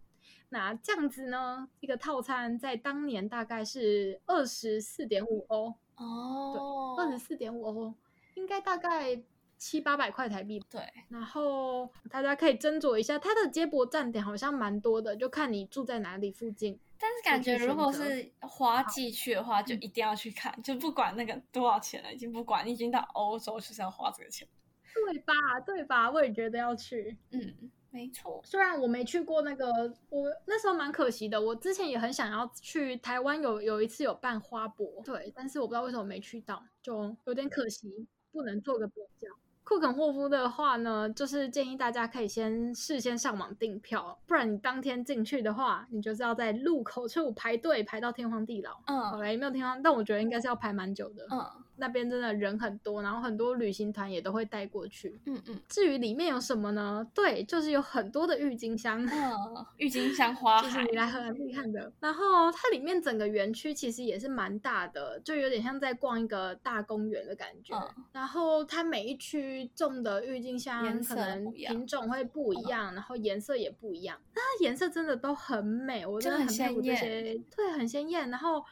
[0.49, 5.73] 那这样子呢，一个套餐在当年大概是二十四点五欧。
[5.97, 7.93] 哦，对，二十四点五欧，
[8.35, 9.21] 应该大概
[9.57, 10.61] 七八百块台币。
[10.69, 16.79] 对，然后大家可以斟酌一下，它的接驳站点好像蛮多的，就看你住在哪里附近。
[16.97, 24.47] 但是感觉如果是花季去的话，就一定要去看，嗯、就不管那个多少钱了，已经不管你已经到欧洲，就是要花这个钱，
[24.93, 25.33] 对吧？
[25.65, 26.09] 对吧？
[26.09, 27.17] 我也觉得要去。
[27.31, 28.41] 嗯，没错。
[28.43, 29.71] 虽然我没去过那个，
[30.09, 31.39] 我那时候蛮可惜的。
[31.39, 39.27] 我之前也很想要去台湾，有有一次有办花博，对，但是我不知道为什么没去到，就有点可惜，不能做个比较。
[39.65, 48.79] 库肯霍夫的话呢，就是建议大家可以先事先上网订票，不然你当天进去的话，你就是要在路口处排队排到天荒地老。
[48.85, 51.25] 嗯，好嘞，没有天荒，但我觉得应该是要排蛮久的。
[51.31, 51.64] 嗯。
[51.77, 55.19] 那边真的人很多，然后很多旅行团也都会带过去。
[55.25, 55.59] 嗯嗯。
[55.67, 57.05] 至于里面有什么呢？
[57.13, 59.05] 对，就是有很多的郁金香。
[59.05, 60.67] 嗯，郁金香花海。
[60.69, 61.91] 就是你来荷兰必看的。
[61.99, 67.75] 然后它里面整个园区其实也是蛮大的，就有点像在逛一个大公园的感觉。
[67.75, 68.05] 嗯。
[68.11, 74.17] 然后它每一区种的郁金香可能品种会不一样，然后颜色也不一样。
[74.33, 77.35] 那它颜色真的都很美，我真的很佩服这些。
[77.55, 78.29] 对，很鲜艳。
[78.29, 78.63] 然后。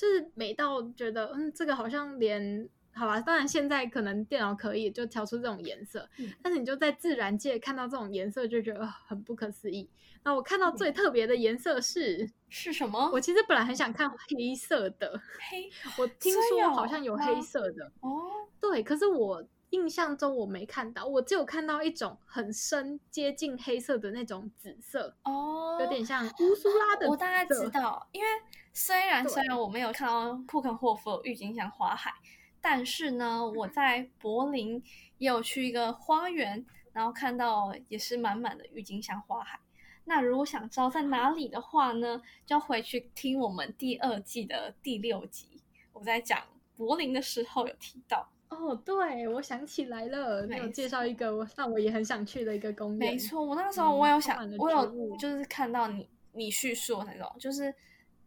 [0.00, 9.90] 就是美到觉得，嗯，这个好像连好吧，当然现在可能电脑可以就调出这种颜色，嗯，但是你就在自然界看到这种颜色，就觉得很不可思议。
[10.22, 13.10] 那我看到最特别的颜色是是什么？
[13.12, 27.08] 我其实本来很想看黑色的，黑，我听说好像有黑色的哦，对，可是我印象中我没看到，我只有看到一种很深接近黑色的那种紫色哦，有点像乌苏拉的。
[27.08, 28.28] 我大概知道，因为。
[28.72, 32.14] 虽然虽然我没有看到库肯霍夫郁金香花海，
[32.60, 34.80] 但是呢，我在柏林
[35.18, 39.58] 也有去一个花园，然后看到也是满满的郁金香花海。
[40.04, 45.60] 那如果想知道在哪里的话呢，就要回去听我们第二季的第六集，
[45.92, 46.40] 我在讲
[46.76, 48.30] 柏林的时候有提到。
[48.50, 53.12] 哦，对，我想起来了，你有介绍一个我让我也很想去的一个公园。
[53.12, 57.74] 没错，我那个时候我有想，嗯、我有就是看到你你叙述的那种，就是。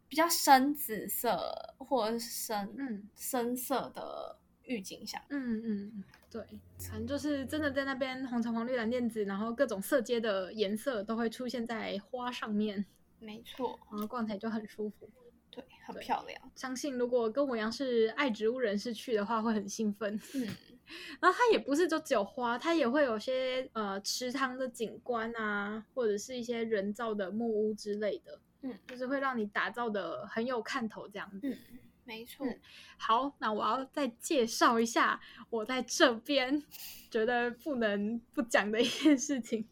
[0.10, 1.40] 比较深紫色
[1.80, 5.20] 或者是深嗯深色的郁金香。
[5.30, 6.40] 嗯嗯，对，
[6.78, 12.86] 反正就是真的在那边红橙黄绿蓝靛紫，然后各种色阶的颜色都会出现在花上面。
[13.18, 15.10] 没错，然后逛起来就很舒服。
[15.54, 16.40] 对，很漂亮。
[16.56, 20.20] 相信如果跟我一样是爱植物人士去的话，会很兴奋。
[20.34, 20.48] 嗯，
[21.22, 28.40] 然后它也不是就只有花，它也会有些呃池塘的景观啊，或者是一些人造的木屋之类的。
[28.62, 31.50] 嗯，就是会让你打造的很有看头这样子。
[31.50, 31.58] 嗯，
[32.06, 32.46] 没错。
[32.46, 32.60] 嗯，
[32.98, 36.64] 好，那我要再介绍一下我在这边
[37.12, 39.68] 觉得不能不讲的一件事情，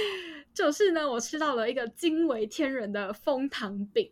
[0.54, 4.10] 就是呢，我吃到了一个惊为天人的枫糖饼。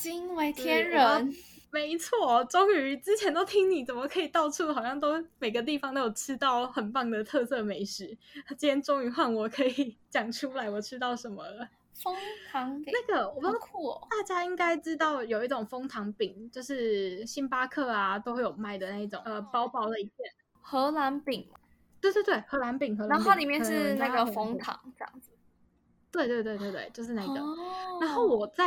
[0.00, 1.34] 惊为天人，
[1.70, 8.06] 没错，终于之前都听你怎么可以到处好像都每个地方都有吃到很棒的特色美食，
[8.56, 11.68] 今天终于换我可以 讲出来我吃到什么了。
[12.02, 12.16] 蜂
[12.50, 20.14] 糖饼，那个我不知道酷哦，大家应该知道有一种蜂糖饼，就是星巴克啊都会有卖的那一种，呃，薄薄的一片
[20.62, 21.46] 荷兰饼，
[22.00, 25.29] 对对对，荷兰饼，荷兰饼，然后里面是那个枫糖这样子。
[26.12, 27.40] 对对对对对，就是那个。
[27.40, 27.56] 哦、
[28.00, 28.64] 然后我在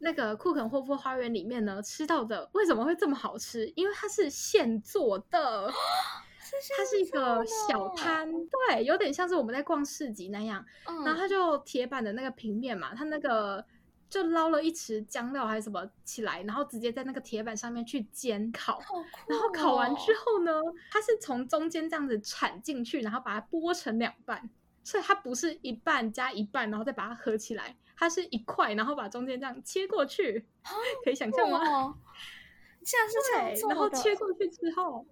[0.00, 3.66] 那个库肯霍夫花园里面呢吃到的，为什么会这么好吃？
[3.76, 5.70] 因为它是现做的，
[6.76, 8.30] 它是一个小摊，
[8.68, 10.64] 对，有点像是我们在逛市集那样。
[10.84, 13.64] 嗯、然后它就铁板的那个平面嘛，它那个
[14.10, 18.74] 就捞了一池姜料还是什么起来，然后直接在那个铁板上面去煎烤。
[18.74, 20.52] 哦、然后烤完之后呢，
[20.90, 24.50] 它是从中间这样子铲进去，然后把它剥成两半。
[24.84, 30.46] 所以它不是一半加一半，然后再把它合起来，它是一块，然后把中间这样切过去，
[31.04, 31.94] 可以想象吗？
[32.84, 33.68] 这样是这样。
[33.68, 35.06] 然后切过去之后，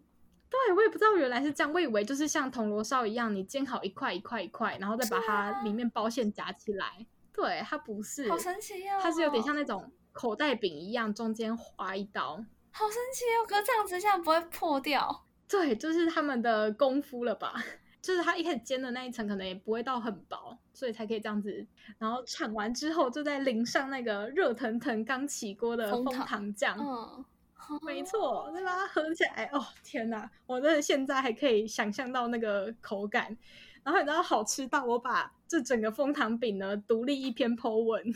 [0.48, 7.06] 对，我也不知道原来是这样，我以为就是像铜锣烧一样，你煎好一块一块一块，然后再把它里面包馅夹起来。
[7.32, 8.98] 对，它不是，好神奇哦！
[9.00, 13.46] 它是有点像那种口袋饼一样，中间划一刀，好神奇哦！
[13.48, 15.24] 可是这样子这样不会破掉？
[15.48, 17.54] 对，就是他们的功夫了吧。
[18.02, 21.66] 就是它一开始煎的那一层可能也不会到很薄，所以才可以这样子。
[21.98, 26.76] 然后铲完之后，就再淋上那个热腾腾刚起锅的枫糖酱。
[26.78, 27.24] 嗯，
[27.82, 29.50] 没错，再把它合起来。
[29.52, 30.30] 哦，天哪！
[30.46, 33.36] 我真的现在还可以想象到那个口感。
[33.82, 38.02] 然后你知道好吃到我把这整个枫糖饼呢独立一篇 po 文。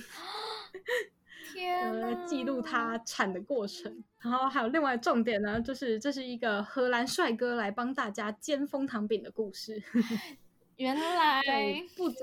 [1.55, 9.83] 天呃，记录他产的过程，然后还有另外重点呢，就是这是一个荷兰帅哥来帮大家煎蜂糖饼的故事。
[10.77, 11.41] 原来
[11.97, 12.17] 不止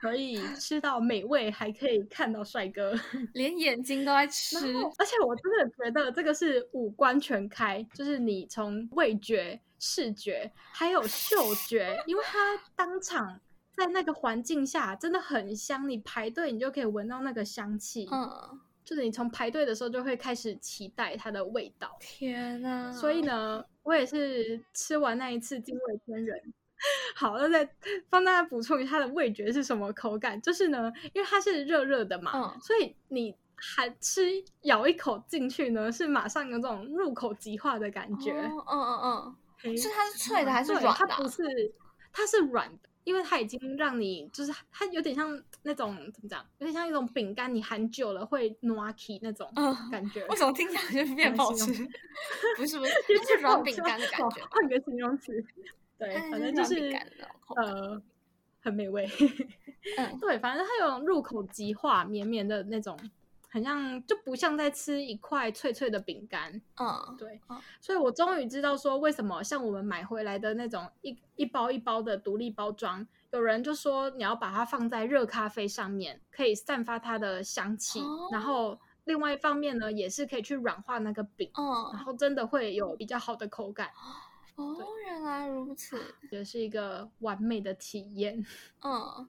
[0.00, 2.98] 可以吃到美味，还可以看到帅哥，
[3.34, 4.56] 连眼睛都在吃。
[4.56, 13.38] 而且我真的觉得这个是五官全开，就是你从味觉、视觉还有嗅觉，因为他当场。
[13.76, 21.94] 在那个环境下真的很香，你排队你就可以闻到那个香气，嗯，就是你从排队的时候就会开始期待它的味道。
[22.00, 22.90] 天哪！
[22.92, 26.40] 所以呢，我也是吃完那一次惊为天人。
[27.14, 27.70] 好，那再
[28.08, 34.30] 帮大家补充一下它的味觉是什么口感，就是呢，因为它是热热的嘛，嗯，所以你还吃
[34.62, 38.32] 咬一口进去呢，是马上有这种入口即化的感觉。
[38.32, 40.92] 嗯嗯嗯，嗯，是它是脆的还是软的？
[40.92, 41.42] 它不是，
[42.12, 42.88] 它是软的。
[43.06, 49.48] 因为它已经让你就是它有点像那种怎么讲，有点像一种饼干，你含久了会 noaki 那种
[49.92, 50.26] 感觉。
[50.26, 51.66] 为什么听起来就变不好吃？
[52.56, 54.44] 不是不是，就是软饼干的感觉。
[54.50, 55.32] 换个形容词，
[55.96, 56.92] 对，反正就是
[57.54, 58.02] 呃
[58.60, 59.08] 很美味。
[59.98, 62.98] 嗯， 对，反正它有入口即化、绵绵的那种。
[63.56, 66.60] 很像，就不像在吃一块脆脆的饼干。
[66.78, 67.40] 嗯，对。
[67.48, 77.98] 嗯，所以我终于知道说，为什么像我们买回来的那种一一包一包的独立包装，有人就说你要把它放在热咖啡上面，可以散发它的香气。
[78.00, 81.50] 哦，然后另外一方面呢，也是可以去软化那个饼。
[81.54, 83.88] 嗯，然后真的会有比较好的口感。
[84.56, 84.76] 哦，
[85.06, 88.44] 原来如此，也是一个完美的体验。
[88.82, 89.26] 嗯。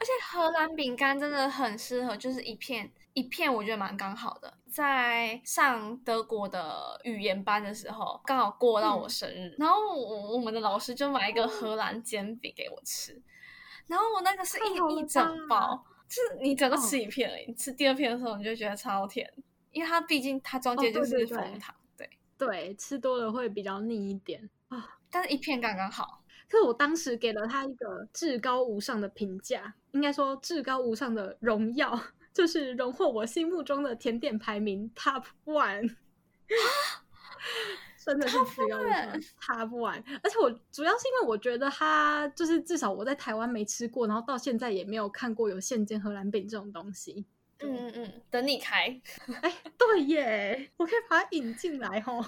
[0.00, 4.52] 而且荷兰饼干真的很适合，就是一片一片，我觉得蛮刚好的。
[4.70, 13.20] 在上德国的语言班的时候，刚好过到我生日，嗯、然后我我们的老师就买一个荷兰煎饼给我吃，
[13.86, 19.28] 然后我那个是一一整包，就是你整个吃一片而已，哦、你吃第二片的时候你就觉得超甜，
[19.72, 22.10] 因为它毕竟它中间就是枫糖，哦、对。
[22.38, 24.48] 对，吃多了会比较腻一点。
[24.68, 26.22] 啊，哦、但是一片刚刚好。
[26.48, 31.96] 可是我当时给了他一个至高无上的评价，应该说至高无上的荣耀，
[32.40, 35.94] 就是荣获我心目中的甜点排名 Top One，
[38.02, 40.02] 真的是至高无上 Top One。
[40.22, 47.26] 而且我主要是因为我觉得它就是至少我在台湾没吃过，然后到现在也没有看过有现煎荷兰饼这种东西。
[47.58, 48.98] 嗯嗯嗯，等你开。
[49.42, 52.24] 哎，对耶，我可以把它引进来吼。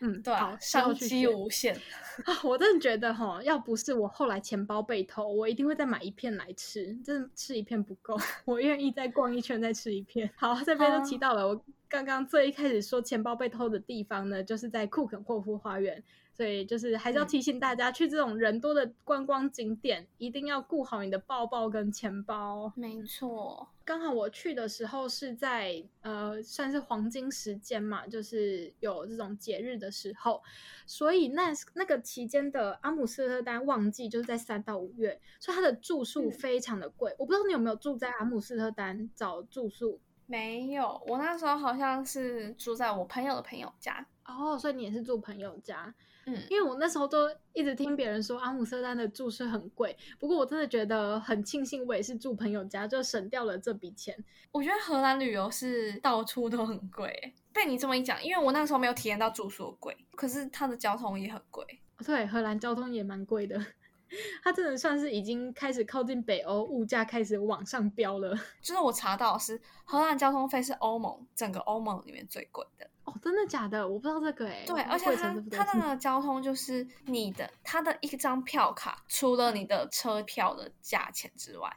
[0.00, 1.74] 嗯，对啊，商机无限
[2.26, 2.34] 啊！
[2.42, 6.94] 我真的觉得哈，要不是我后来钱包被偷，我一定会再买一片来吃。
[7.04, 10.28] 真的吃一片不够， 我愿意再逛一圈再吃一片。
[10.36, 16.02] 好，这边就提到了，啊、我刚刚最一开始说钱包被偷的地方呢，就是在库肯霍夫花园。
[16.36, 22.72] 所以就是还是要提醒大家，去这种人多的观光景点，嗯、一定要顾好你的包包跟钱包。
[22.74, 30.42] 没错，刚好我去的时候是在呃，算是黄金时间嘛，就是有这种节日的时候，
[30.86, 37.12] 所以那那个期间的阿姆斯特丹旺季就是在三到五月，所以它的住宿非常的贵。
[37.12, 40.00] 嗯、我不知道你有没有住在阿姆斯特丹找住宿？
[40.26, 44.04] 没有，我那时候好像是住在我朋友的朋友家。
[44.24, 45.94] 哦，所以你也是住朋友家。
[46.26, 54.16] 嗯，因为我那时候都一直听别人说阿姆斯特丹的住宿很贵，不过我真的觉得很庆幸我也是住朋友家，就省掉了这笔钱。
[54.50, 61.64] 我觉得荷兰旅游是到处都很贵，被你这么一讲，因为我那时候没有体验到住宿贵，可是它的交通也很贵。
[62.04, 63.60] 对，荷兰交通也蛮贵的，
[64.42, 68.34] 它真的算是已经开始靠近北欧，物价开始往上飙了。
[68.62, 72.88] 就是我查到是荷兰交通费是欧盟整个欧盟里面最贵的。
[73.04, 73.86] 哦，真的假的？
[73.86, 74.64] 我不知道这个哎。
[74.66, 81.70] 对，而且它它那个交通就是你的，它的一张票卡，除了你的车票的价钱之外，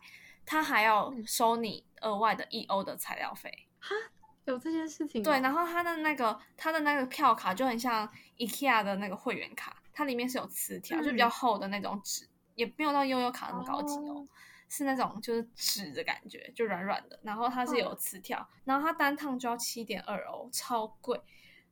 [0.45, 3.51] 它还要收你额外的一欧的材料费。
[3.79, 3.93] 哈，
[4.45, 5.21] 有这件事情？
[5.21, 14.15] 对，然后它的那个它的那个票卡就很像 IKEA 的那个会员卡，它里面是有磁条，嗯、就比较厚的那种纸，也没有到悠悠卡那么高级哦。
[14.15, 14.27] 哦
[14.69, 21.19] 是那种就是纸的感觉，就软软的，然后它是有磁条，哦、然后它单趟就要七点二欧，超贵。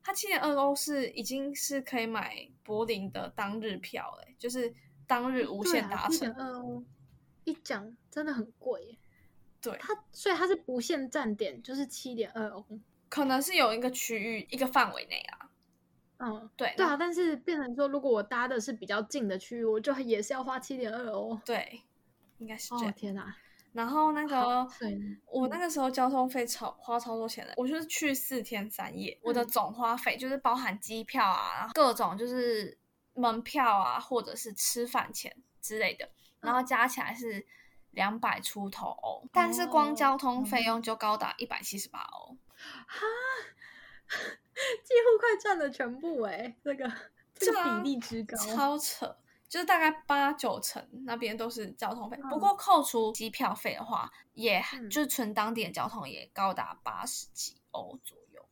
[0.02, 4.72] 它七点二欧是已经是可以买柏林的当日票嘞，就是
[5.06, 6.10] 当日无限搭乘。
[6.12, 6.84] 七点二欧
[7.44, 8.98] 一讲真的很贵耶。
[9.60, 12.64] 对，它所以它是不限站点，就是七点二欧。
[13.08, 15.50] 可能是有一个区域一个范围内啊。
[16.18, 21.36] 嗯，对对啊，但是变成说，如果我搭的是比较近的区域，我就也是要花七点二欧。
[21.44, 21.82] 对。
[22.38, 22.88] 应该是这样。
[22.88, 23.36] 哦天哪！
[23.72, 24.66] 然后那个，
[25.26, 32.78] 我那个时候交通费超花超多钱的，我就是去四天三夜，我的总花费就是包含机票啊，各种就是
[33.12, 36.08] 门票啊，或者是吃饭钱之类的，
[36.40, 37.46] 然后加起来是
[37.90, 42.34] 两百出头欧，但是光交通费用就高达一百七十八欧，
[42.86, 43.06] 哈，
[44.08, 46.90] 几乎快赚了全部哎，这个
[47.34, 49.18] 这个比例之高，超扯。
[49.48, 58.42] 就是大概八九成那边都是交通费，嗯、不过扣除机票费的话，也就是纯当地的交通也高达八十几欧左右。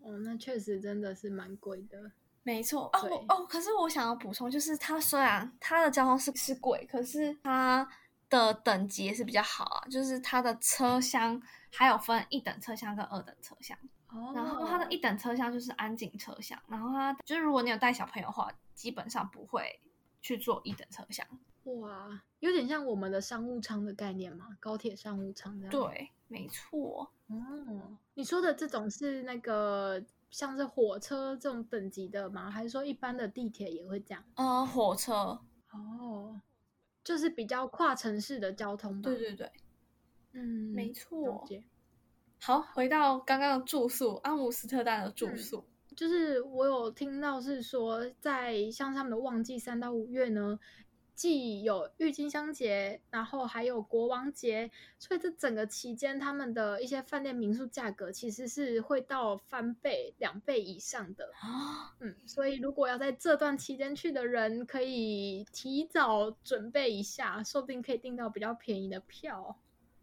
[0.00, 2.10] 哦，那确实真的是蛮贵的。
[2.42, 7.88] 没错哦哦，可是我想要补充，就是它虽然它的交通是是贵，可是它
[8.28, 11.40] 的等级也是比较好啊，就是它的车厢
[11.72, 13.78] 还有分一等车厢跟二等车厢。
[14.08, 14.32] 哦。
[14.34, 19.80] 然后它的一等车厢就是安静车厢，然后它就是如果你有带小朋友的话，基本上不会。
[20.24, 21.26] 去坐一等车厢，
[21.64, 25.70] 哇，有点像我们的商务舱的概念嘛，高铁商务舱这样。
[25.70, 27.12] 对，没错。
[27.26, 32.50] 哦，你说的这种是那个像是火车这种等级的吗？
[32.50, 34.24] 还是说一般的地铁也会这样？
[34.36, 35.38] 呃，火车。
[35.72, 36.40] 哦，
[37.04, 39.02] 就是比较跨城市的交通。
[39.02, 39.52] 对对对，
[40.32, 41.46] 嗯，没错。
[42.40, 45.58] 好，回到刚刚的住宿，阿姆斯特丹的住宿。
[45.58, 50.58] 嗯就是我有听到是说，在像他们的旺季三到五月呢，
[51.14, 61.30] 既有郁金香节，然后还有国王节，所以这整个期间，他们的一些饭店民宿价格其实是会到翻倍、两倍以上的。
[62.00, 69.56] 嗯，所以如果要在这段期间去的人，可以提早准备一下，说不定可以订到比较便宜的票，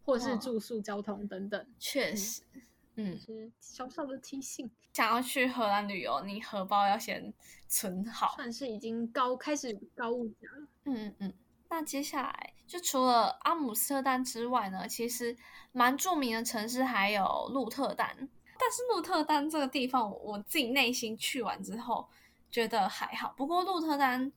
[0.04, 1.66] 或是住宿、交通等等。
[1.78, 2.42] 确实。
[2.54, 2.62] 嗯
[2.96, 4.70] 嗯，是小小的提醒。
[4.92, 7.32] 想要去荷兰旅游，你荷包要先
[7.66, 8.34] 存好。
[8.36, 10.66] 算是已经高开始高物价了。
[10.84, 11.34] 嗯嗯嗯。
[11.70, 15.34] 那接下来就除了阿姆斯特丹之外呢，其实
[15.72, 18.28] 蛮著名的城市还有鹿特丹。
[18.58, 22.06] 但是鹿特丹这个地方，我自己内心去完之后
[22.50, 23.32] 觉得还好。
[23.36, 24.30] 不过鹿特丹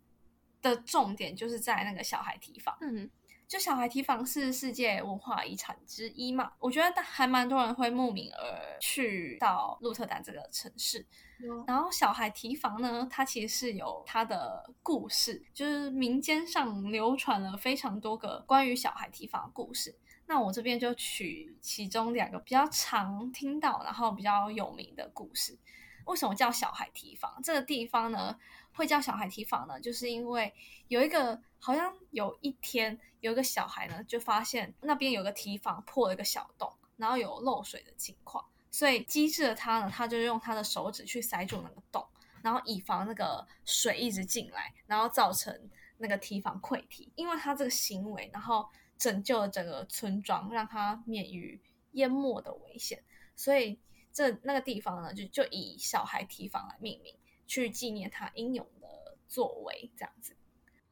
[0.62, 2.78] 的重点就是在那个小孩提房。
[2.80, 3.10] 嗯。
[3.48, 11.06] 就小孩提房是世界文化遗产之一嘛，我觉得还蛮多人会慕名而去到鹿特丹这个城市。
[11.40, 19.96] 嗯、然后小孩提房呢，它其实是有它的故事，就是民间上流传了非常多个关于小孩提房的故事。
[20.28, 25.58] 那我这边就取其中两个比较常听到，然后比较有名的故事。
[26.06, 27.40] 为什么叫小孩提房？
[27.44, 28.38] 这个地方呢，
[28.76, 30.54] 会叫小孩提房呢，就是因为
[30.90, 42.06] 有一个好像有一天有一个小孩呢，就发现那边有个提房破了一个小洞，然后有漏水的情况，所以机智的他呢，他就用他的手指去塞住那个洞，
[42.42, 47.12] 然后以防那个水一直进来，然后造成那个提防溃堤。
[47.16, 48.68] 因为他这个行为，然后
[48.98, 51.60] 拯救了整个村庄，让他免于
[51.94, 53.02] 淹没的危险，
[53.36, 53.80] 所以
[54.12, 57.16] 这那个地方呢，就就以小孩提防来命名，
[57.46, 60.34] 去纪念他英勇的作为，这样子。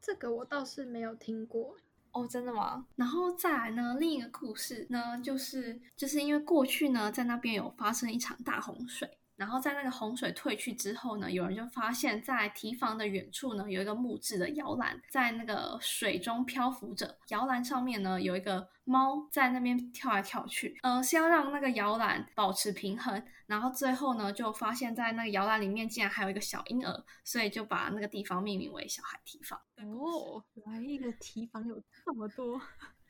[0.02, 1.76] 这个我倒是没有听过。
[2.12, 2.86] 哦，真的吗？
[2.96, 9.18] 然后再来呢，另一个故事呢，就是就是因为过去呢，在那边有发生一场大洪水。
[9.36, 17.18] 然后在那个洪水退去之后呢，有人就发现，在堤防的远处呢，有一个木质的摇篮在那个水中漂浮着。
[17.30, 23.24] 摇篮上面呢，有一个猫在那边跳来跳去，呃，是要让那个摇篮保持平衡。
[23.48, 29.60] 然后最后呢，就发现，在那个摇篮里面竟然还有一个小婴儿，所以就把那个地方命名为小孩堤防。
[29.78, 32.62] 哦，原来一个堤防有这么多。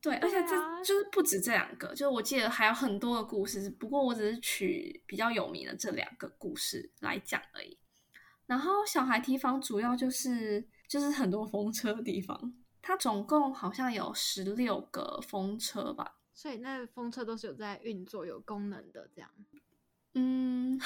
[0.03, 7.77] 对，而且这就是不止这两个，就是我记得还有很多的故事，不过我只是取比较有名的这两个故事来讲而已。
[8.45, 19.29] 然后小孩提防主要就是就是很多风车的地方，它总共好像有十六个风车吧，所以那风车都是有在运作、有功能的这样。
[20.15, 20.77] 嗯，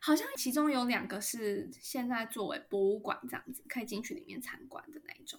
[0.00, 5.38] 好像其中有两个是现在作为博物馆这样子，可以进去里面参观的那一种。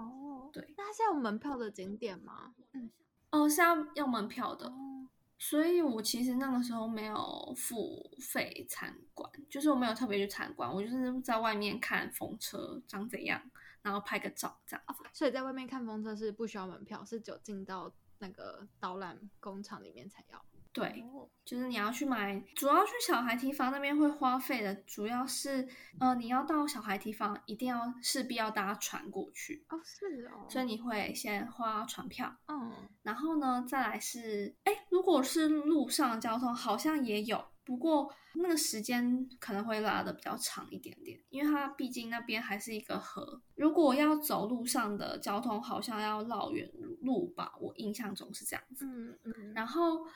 [0.00, 2.54] 哦，对，那它是要门票的景点吗？
[2.72, 2.90] 嗯，
[3.30, 5.06] 哦，是要要门票的，哦，
[5.38, 13.40] 所以我其实那个时候没有付费参观，就是我没有特别去参观，我就是在外面看风车长怎样，
[13.82, 20.44] 然后拍个照这样所以在外面看风车是不需要门票，是只有进到那个导览工厂里面才要。
[20.72, 21.04] 对，
[21.44, 25.66] 就是你要去买，主要去小孩提房那边会花费的，主要是，
[25.98, 46.70] 呃，你要到小孩提房，一定要势必要搭船过去哦，是哦，所以你会先花船票，嗯，然后呢，再来是，哎，如果是路上交通，好像也有，不过那个时间可能会拉的比较长一点点，因为它毕竟那边还是一个河，如果要走路上的交通，好像要绕远
[47.02, 50.06] 路吧，我印象中是这样子，嗯嗯，然后。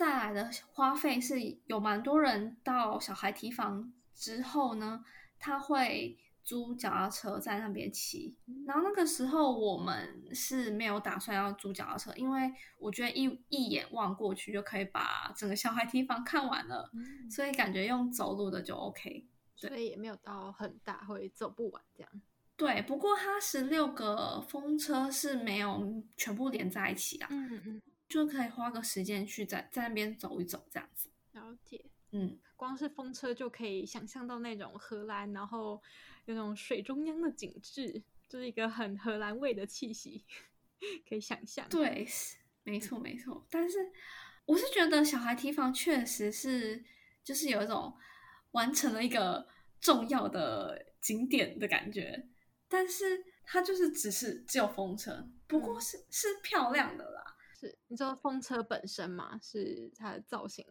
[0.00, 5.04] 再来的花费是有蛮多人到小孩提房之后呢，
[5.38, 8.34] 他会租脚踏车在那边骑。
[8.66, 16.90] 然后那个时候我们是没有打算要租脚踏车，因为我觉得一一眼望过去就可以把整个小孩提房看完了，
[17.30, 19.26] 所以感觉用走路的就 OK。
[19.54, 22.10] 所以也没有到很大，会走不完这样。
[22.56, 27.28] 对，不过它十六个风车是没有全部连在一起啊。
[27.30, 27.82] 嗯嗯。
[28.10, 31.08] 就可以花个时间去在在那边走一走，这样子。
[31.30, 35.80] 了解，嗯，光是风车就可以想象到那种荷兰，然后
[36.24, 40.24] 有那种水中央的景致，就是一个很荷兰味的气息，
[41.08, 41.68] 可以想象。
[41.68, 42.04] 对，
[42.64, 43.46] 没错没错。
[43.48, 43.78] 但是
[44.44, 46.84] 我是觉得小孩提防确实是，
[47.22, 47.96] 就是有一种
[48.50, 49.46] 完成了一个
[49.80, 52.26] 重要的景点的感觉，
[52.68, 57.19] 但是它就是只是只有风车，不过是、嗯、是漂亮的啦。
[57.60, 60.64] 是，你说风车本身嘛，是它的造型，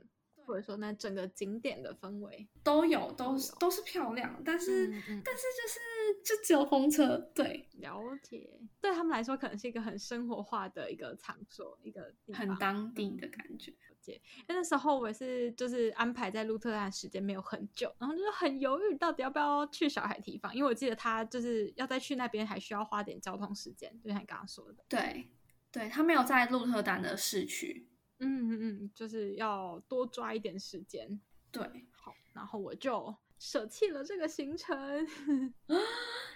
[0.46, 2.48] 或者说那整个景点的氛围。
[2.64, 13.72] 都有，都是都是漂亮，但是、嗯嗯、但是就是就只有风车，对，了解，对他们来说可能是一个很生活化的一个场所，一个很当地的感觉。
[14.10, 25.30] 因为那时候我也是就是安排在鹿特丹的时间没有很久，然后就是很犹豫到底要不要去小孩堤防，因为我记得他就是要再去那边还需要花点交通时间，就像你刚刚说的，对。
[25.72, 27.88] 对，他没有在鹿特丹的市区，
[28.20, 31.20] 嗯嗯嗯，就是要多抓一点时间。
[31.51, 34.76] 对，好，然后我就舍弃了这个行程。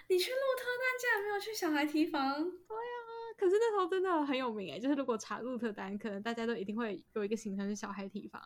[0.06, 2.42] 你去鹿特丹竟然没有去小孩提房？
[2.42, 3.06] 对啊，
[3.36, 8.40] 可是那时候真的很有名哎，就是如果查鹿特丹，可能大家都一定会有一个行程是小孩提房。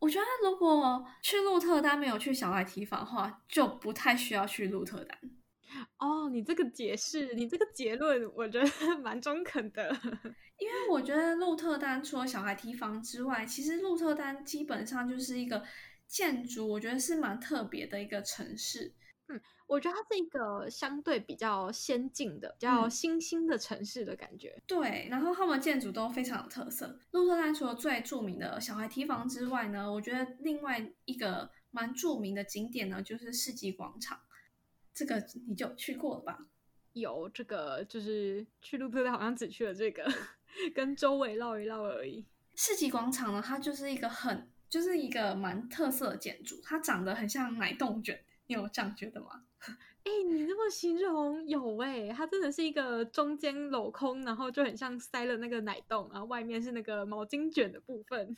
[0.00, 5.18] 我觉得如果去鹿特丹没有去小孩提房的话，就不太需要去鹿特丹。
[5.98, 8.68] 哦，你这个解释，你这个结论，我觉得
[9.02, 9.90] 蛮中肯的。
[10.58, 15.64] 因为我觉得鹿特丹除了小孩提防之外，其实鹿特丹基本上就是一个
[16.06, 18.94] 建筑，我觉得是蛮特别的一个城市。
[19.28, 24.50] 嗯，我觉得它是一个相对比较先进的、比较新兴的城市的感觉。
[24.50, 26.98] 嗯、对，然后他们建筑都非常有特色。
[27.12, 34.20] 鹿特丹除了最著名的小孩提防之外呢，我觉得另外一个蛮著名的景点呢，就是世纪广场。
[34.94, 36.46] 这个你就去过了吧？
[36.92, 40.06] 有这个，就是去鹿特丹好像只去了这个，
[40.74, 42.24] 跟周围绕一绕而已。
[42.54, 49.44] 世纪广场呢，它就是一个很，就是一个蛮特色的建筑，它长得很像奶冻卷，你有这样觉得吗？
[50.04, 58.36] 哎，你这么形容有哎，它真的是一个中间镂空，然后就很像塞了那个奶冻，然后外面是那个毛巾卷的部分。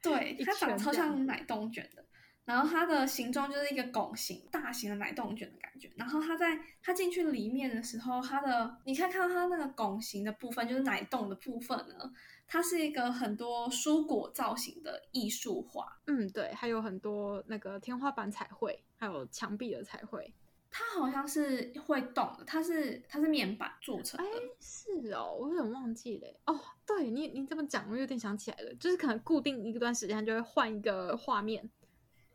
[0.00, 2.02] 对， 它长得超像奶冻卷的。
[2.50, 5.88] 然后它的形状就是一个拱形，大型的奶冻卷的感觉。
[5.94, 12.12] 然后它在它进去里面的时候，它的你可以看到它那个拱形的部分，就是奶冻的部分呢，
[12.48, 16.00] 它是一个很多蔬果造型的艺术画。
[16.08, 20.34] 嗯，对，还有很多那个天花板彩绘，还有墙壁的彩绘。
[20.72, 24.28] 它好像是会动的，它是它是面板做成的。
[24.28, 26.28] 哎，是哦，我有点忘记了。
[26.46, 31.70] 哦，对你你这么讲，我有点想起来了，就是可能固定一段时间就会换一个画面。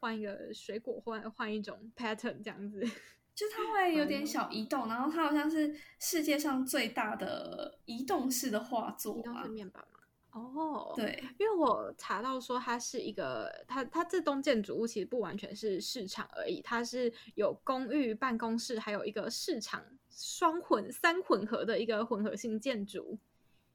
[0.05, 2.79] 换一个水果，换换一种 pattern，这样子，
[3.33, 9.99] 就它会有点小移动，然后它好像是世界上最大的移动式的画作，移动式面板嘛。
[10.29, 23.17] 哦、oh，对，因为我查到说它是一个，它它这栋建筑物其实不完全是市场而已，它是有公寓、办公室，还有一个市场双混三混合的一个混合性建筑。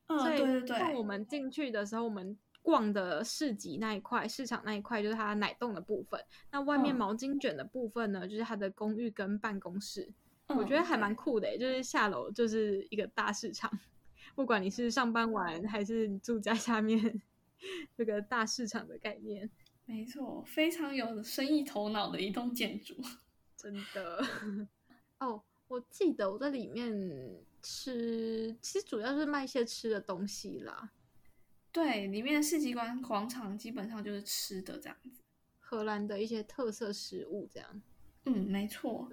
[0.07, 0.79] 嗯，对对对。
[0.79, 2.39] 当我们进去的时候，我们。
[2.63, 6.23] 逛的市集那一块，市场那一块就是它奶冻的部分。
[6.51, 10.09] 那外面毛巾卷的部分呢，嗯、就是它的公寓跟办公室。
[10.47, 13.71] 嗯、我觉得还蛮酷的，就是下楼就是一个大市场。
[14.35, 17.23] 不管你是上班玩还是你住家下面，
[17.97, 19.49] 这个大市场的概念。
[19.87, 22.95] 没错，非常有生意头脑的一栋建筑，
[23.57, 24.25] 真的。
[25.19, 26.93] 哦，我记得我在里面
[27.61, 30.91] 吃，其实主要是卖一些吃的东西啦。
[31.73, 35.23] 对，里面的市集广广场基本上就是吃的这样子，
[35.59, 37.83] 荷兰的一些特色食物这样。
[38.25, 39.09] 嗯，没错。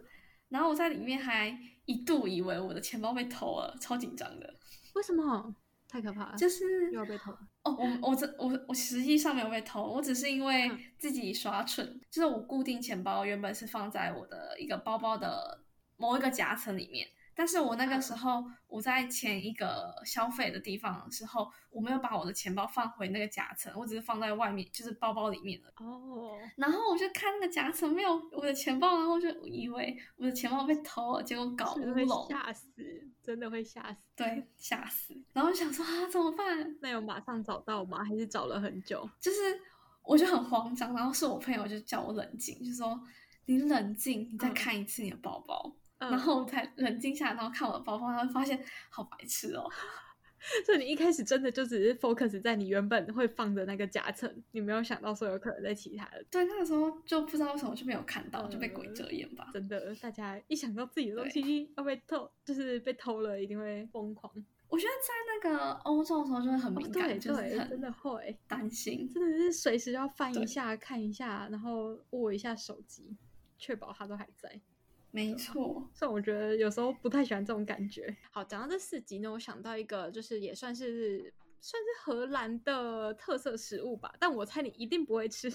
[0.49, 4.55] 然后我在里面还一度以为我的钱包被偷了，超紧张的。
[4.95, 5.55] 为什么？
[5.87, 6.35] 太可怕了。
[6.37, 7.31] 就是又要被偷。
[7.63, 11.85] 哦，我我这我我实际上没有被偷，我只是因为自己耍蠢。
[11.85, 12.01] 嗯。
[12.09, 15.63] 就是我固定钱包原本是放在我的一个包包的
[15.95, 17.07] 某一个夹层里面。
[17.37, 25.71] 但是我那个时候我在前一个消费的地方的时候，我没有把我的钱包放回那个夹层，我只是放在外面，就是包包里面了。
[25.77, 26.39] 哦。
[26.55, 32.27] 然后我就看那个夹层没有我的钱包，然后就以为我的钱包被偷了，结果搞乌龙。
[32.27, 32.67] 吓死！
[33.21, 33.99] 真的会吓死。
[34.15, 35.13] 对，吓死。
[35.33, 36.75] 然后想说啊，怎么办？
[36.81, 38.03] 那有马上找到吗？
[38.03, 39.07] 还是找了很久？
[39.21, 39.37] 就是
[40.01, 42.99] 我就很慌张，然后是我朋友就叫我冷静，就说
[43.45, 45.75] 你冷静，你再看一次你的包包。
[45.99, 49.69] 嗯然后才冷静下来，然后看我的包包，然后发现好白痴哦。
[50.65, 56.23] 所以你一开始真的就只是 focus 在你原本会放的那个夹层，你没有想到说有可能在其他的。
[56.29, 59.49] 对，那个时候就不知道为什么就没有看到，就被鬼遮眼吧。
[59.51, 64.31] 真的，大家一想到自己的东西要被偷，就是被偷了，一定会疯狂。
[64.69, 73.17] 我觉得在那个欧洲的时候就会很敏感，哦、就是真的会担心，真的是随时要翻一下看一下，然后握一下手机，
[73.57, 74.61] 确保它都还在。
[75.17, 78.15] 没错， 所以我觉得有时候不太喜欢这种感觉。
[78.29, 84.13] 好，讲到这四集呢，我想到一个，就是也算是算是荷兰的特色食物吧。
[84.19, 85.51] 但我猜你一定不会吃，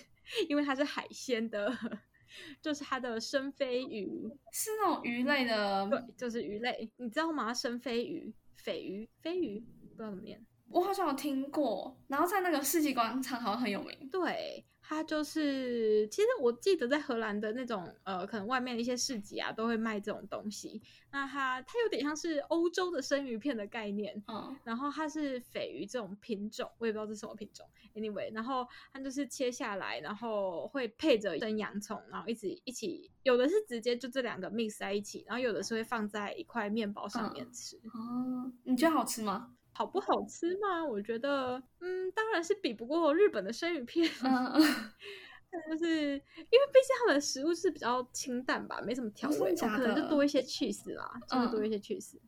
[0.48, 1.72] 因为它是海鲜的，
[2.60, 6.90] 就是它的生飞鱼，是那种鱼类的，对，就是鱼类。
[6.96, 7.54] 你知道吗？
[7.54, 8.34] 生飞鱼、
[8.64, 10.44] 鯡鱼、飞鱼，不知道怎么念。
[10.70, 14.08] 我好像有听过，然后在那个世纪广场好像很有名。
[14.10, 14.64] 对。
[14.92, 20.80] 它就是，其实我记得在荷兰的那种，呃，可能外面的一些市集啊，都会卖这种东西。
[21.10, 27.66] 那它它有点像是欧洲的生鱼片的概念，嗯，然后它是鲱鱼这种品种，我也不知道是什么品种。
[27.94, 37.76] Anyway，然后它就是切下来，然后会配着生洋葱，然后一起一起，有的是直接就这两个 mix 在一起，然后有的是会放在一块面包上面吃。
[37.76, 39.54] 哦、嗯嗯，你觉得好吃吗？
[39.72, 40.84] 好不好吃吗？
[40.84, 44.08] 我觉得，嗯，当然是比不过日本的生鱼片。
[44.22, 44.52] 嗯，
[45.70, 52.18] 就是因为毕竟他们的食物是比较清淡吧，没什么调味，可能就多一些 cheese 啦，就是多一些 cheese。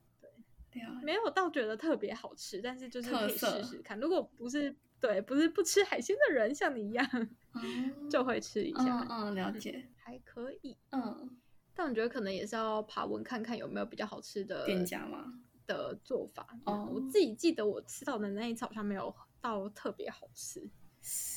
[0.70, 3.98] 对，没有倒觉得特别好吃，但是就是可以试试看。
[4.00, 7.06] 如果不是对，不是不吃海鲜的人，像你一样，
[7.54, 9.06] 嗯、就会吃一下。
[9.08, 10.76] 嗯，嗯，了解，还可以。
[10.92, 11.30] 嗯，
[11.74, 15.32] 但我觉得可能也是要爬文看看有没有比较好吃的店家嘛。
[15.66, 20.60] 的做法哦，我自己记得我吃到的那一次好像没有到特别好吃，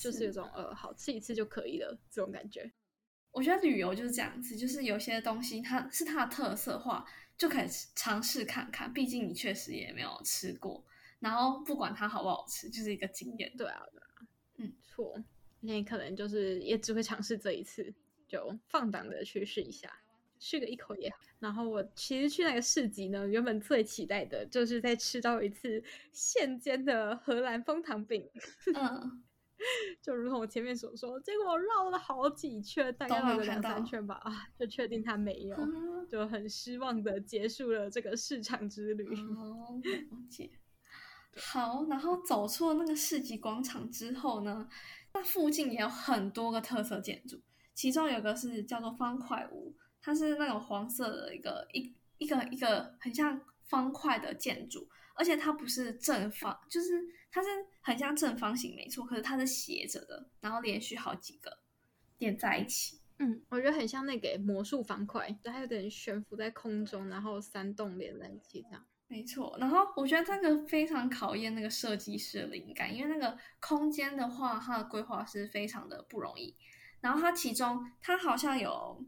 [0.01, 2.71] 就是有种呃，好吃一次就可以了这种感觉。
[3.31, 7.05] 我觉得旅游就是这样子，就是有些东西它是它的特色化，
[7.37, 8.91] 就可以尝试看看。
[8.91, 10.83] 毕竟你确实也没有吃过，
[11.19, 13.55] 然后不管它好不好吃，就是一个经验。
[13.55, 15.21] 对啊，对啊，嗯，错，
[15.59, 17.93] 那你可能就是也只会尝试这一次，
[18.27, 19.91] 就放胆的去试一下。
[20.39, 28.29] 吃个一口也好，然后我其实去那个市集呢，原本最期待的就是在吃到一次现煎的荷兰枫糖饼。
[28.75, 29.23] 嗯，
[30.01, 39.05] 就如同我前面所说，结果我绕了好几圈，大概绕了两三圈吧，啊，就确定它没有，嗯，就很失望的结束了这个市场之旅。
[39.35, 40.49] 哦， 了解。
[41.39, 44.67] 好，然后走出了那个市集广场之后呢，
[45.13, 47.39] 那附近也有很多个特色建筑，
[47.75, 49.75] 其中有个是叫做方块屋，
[50.07, 57.49] 它是那种黄色的一个一一个一个很像方块的建筑，而且它不是正方，就是它是
[57.81, 61.59] 很像正方形，没错，可是它是斜着的，然后连续好几个
[62.19, 63.01] 连在一起。
[63.19, 68.85] 嗯，我觉得很像那个魔术方块，就它有点悬浮在空中，然后三栋连在一起这样。
[69.09, 76.55] 没错，然后我觉得这个非常考验那个设计师的灵感，因为那个空间的话，它的规划是非常的不容易。
[77.01, 79.05] 然后它其中，它好像有，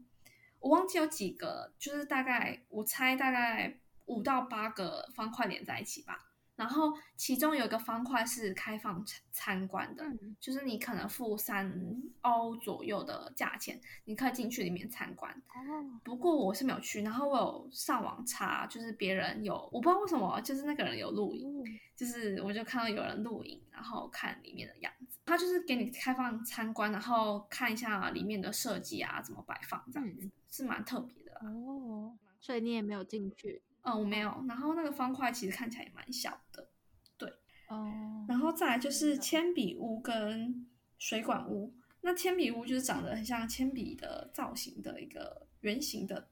[0.60, 6.26] 我忘记有几个，就是大概我猜大概五到八个方块连在一起吧。
[6.56, 9.02] 然后其中有一个方块是开放
[9.32, 11.72] 参观的，嗯、就是你可能付三
[12.20, 15.32] 欧左右的价钱，你可以进去里面参观。
[15.32, 21.64] 哦、不过我是没有去，然后我有上网查，就是别人有，我不知道为什么，就是那个人有录影，嗯、
[21.96, 25.16] 就是我就看到有人录影，然后看里面的样子。
[25.24, 31.32] 他就是给你开放参观，然后看一下里面的设计啊，怎么摆放，这样子、嗯、是蛮特别的。
[31.46, 33.62] 哦，所以你也没有进去。
[33.82, 34.44] 嗯，我没有。
[34.48, 36.68] 然后那个方块其实看起来也蛮小的，
[37.16, 37.32] 对。
[37.68, 38.26] 哦。
[38.28, 40.66] 然后再来就是铅笔屋跟
[40.98, 41.74] 水管屋。
[42.02, 46.28] 那铅笔屋就是长得很像铅笔的造型的一个圆形的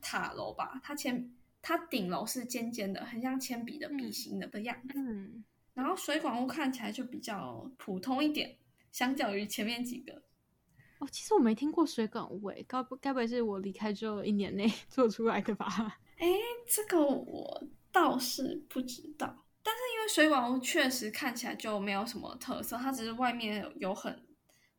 [0.00, 0.80] 塔楼吧？
[0.82, 4.98] 它前它顶楼是尖尖的，很像铅笔的笔形的的样子。
[4.98, 5.44] 嗯。
[5.74, 8.56] 然后水管屋看起来就比较普通一点，
[8.92, 10.22] 相较于前面几个。
[11.06, 15.66] 哦，其实我没听过水管屋诶，该不该不会是我离开之后一年内 做出来的吧？
[16.18, 16.26] 哎，
[16.68, 24.26] 这个我倒是不知道，但是因为水管屋确实看起来就没有什么特色，它只是外面有很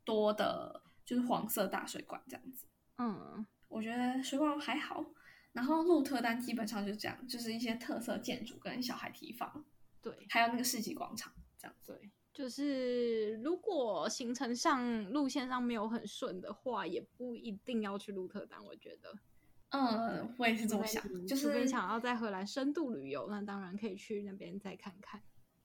[0.03, 2.65] 多的，就是黄色大水管这样子。
[2.97, 5.05] 嗯，我觉得水管屋还好。
[5.53, 9.65] 然后鹿特丹基本上就是这样，就是一些特色建筑跟小孩提房，
[10.03, 11.93] 对，还有那个世纪广场这样子。
[11.93, 19.11] 对，就是如果行程上路线上没有很顺的话，也不一定要去鹿特丹，我觉得。
[19.69, 25.19] 嗯，我也是这么想，嗯、就是你想要在荷兰深度旅游，那当然可以去那边再看看，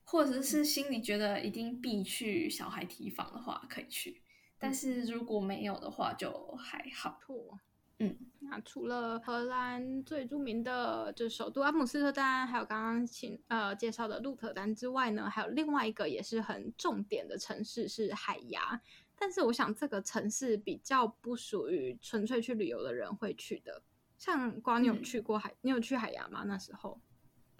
[0.04, 4.22] 或者是心里觉得一定必去小孩提防的话，可以去。
[4.58, 7.20] 但是如果没有的话，就还好。
[7.26, 7.60] 错，
[7.98, 18.80] 嗯，那除了荷兰最著名的就是首都阿姆斯特丹，还有刚刚请呃介绍的鹿特丹之外呢，还有另外一个也是很重点的城市是海牙。
[19.16, 23.82] 但是我想这个城市比较不属于纯粹去旅游的人会去的。
[24.18, 25.50] 像瓜，你有去过海？
[25.50, 26.42] 嗯、你有去海牙吗？
[26.44, 27.00] 那时候，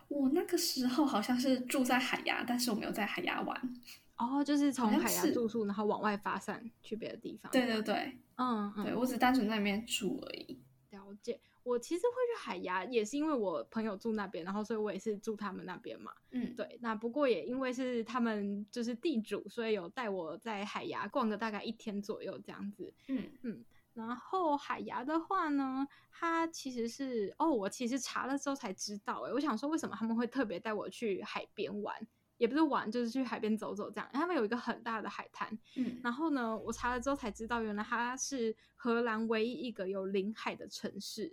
[0.09, 3.75] 我那个时候好像是住在海牙，但是我没有在海牙玩。
[4.17, 7.51] 哦，就是从海牙住宿，然后往外发散去别的地方。
[7.51, 10.61] 对对对，嗯，对，我只单纯在那边住而已。
[10.91, 11.41] 了解。
[11.65, 16.13] 我其实会去海牙，也是因为我朋友住那边，然后所以我也是住他们那边嘛。
[16.33, 16.77] 嗯，对。
[16.81, 22.93] 那不过也因为是他们就是地主，所以有带我在海牙逛个大概一天左右这样子。
[23.07, 23.65] 嗯嗯。
[23.95, 31.95] 然后海牙的话呢，它其实是哦，我其实查了之后才知道，诶，我想说为什么他们会特别带我去海边玩，
[32.43, 34.11] 也不是玩，就是去海边走走这样。
[34.13, 41.33] 他们有一个很大的海滩，嗯，然后呢，我查了之后才知道，原来它是荷兰唯一一个有临海的城市，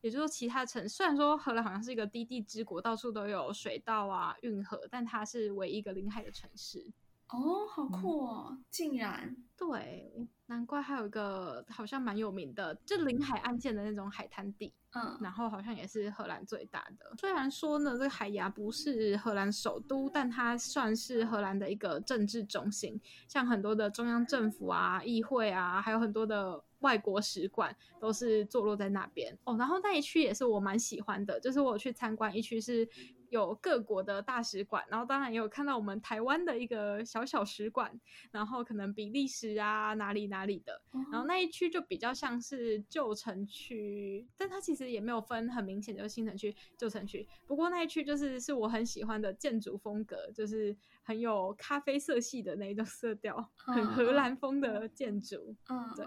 [0.00, 6.90] 也就是说，其他城虽然说荷兰好像是一个低地之国，到处都有水道啊、运河，但它是唯一一个临海的城市。
[7.28, 8.46] 哦，好酷哦！
[8.50, 17.16] 嗯、竟然对，难怪还有一个好像蛮有名的，就临海岸线的那种海滩地，嗯，然后好像也是荷兰最大的。
[17.18, 29.56] 虽然说呢，这个海牙不是荷兰首都，但它算是荷兰的一个政治中心，像很多的中央政府啊、议会啊，还有很多的外国使馆都是坐落在那边哦。
[29.56, 32.88] 然后那一区也是我蛮喜欢的，就是我去参观一区是。
[33.30, 37.98] 有各国的大使馆，然后当然也有看到我们台湾的一个小小使馆，
[38.30, 47.26] 然后可能比利时啊哪里哪里的，然后那一区就比较像是旧城区，但它其实也没有分很明显就是新城区、旧城区。
[47.46, 55.54] 不过那一区就是是我很喜欢的建筑风格，就是很有咖啡色系的那一种色调，很荷兰风的建筑。
[55.68, 56.04] 嗯，对，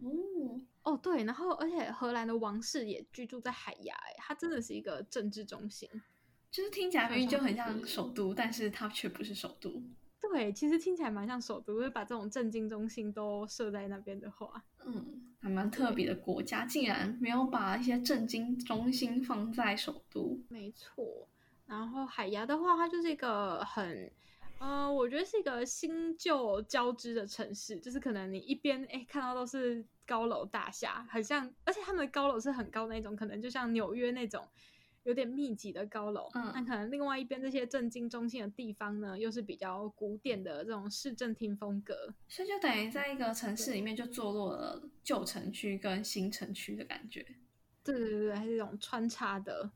[0.00, 5.88] 哦哦对，然后而且荷兰的王室也居住在海牙，哎，它真的是一个政治中心。
[6.52, 9.82] 就是听起来明明就很像首都，但是它却不是首都。
[10.20, 20.38] 对，其实听起来蛮像首都，就是把这种政经中心都设在那边的话，嗯，还蛮特别的国家，竟然没有把一些政经中心放在首都。
[20.48, 21.26] 没错，
[21.66, 24.10] 然后海牙的话，它就是一个很，
[24.58, 34.46] 呃，我觉得是一个新旧交织的城市，就是可能你一边哎看到都是高楼大厦，很像，而且他们的高楼是很高那种，可能就像纽约那种。
[35.04, 47.26] 有点密集的高楼，嗯，那可能另外一边这些政经中心的地方呢，又是比较古典的这种市政厅风格，所以就等于在一个城市里面就坐落了旧城区跟新城区的感觉。
[47.84, 49.70] 对对对，还是这种穿插的。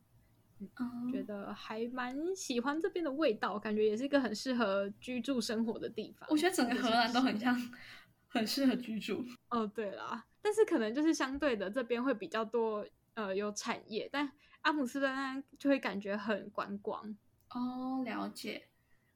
[0.59, 6.27] 嗯，觉得还蛮喜欢这边的味道，感觉也是一个很适合居住生活的地方。
[6.31, 7.55] 我觉得整个荷兰都很像，
[8.29, 9.23] 很适合居住。
[9.51, 14.33] 哦，对啦，但是可能就是相对的，这边会比较多呃有产业，但
[14.67, 17.17] 阿姆斯特丹就会感觉很观光。
[17.51, 18.67] 哦，了解。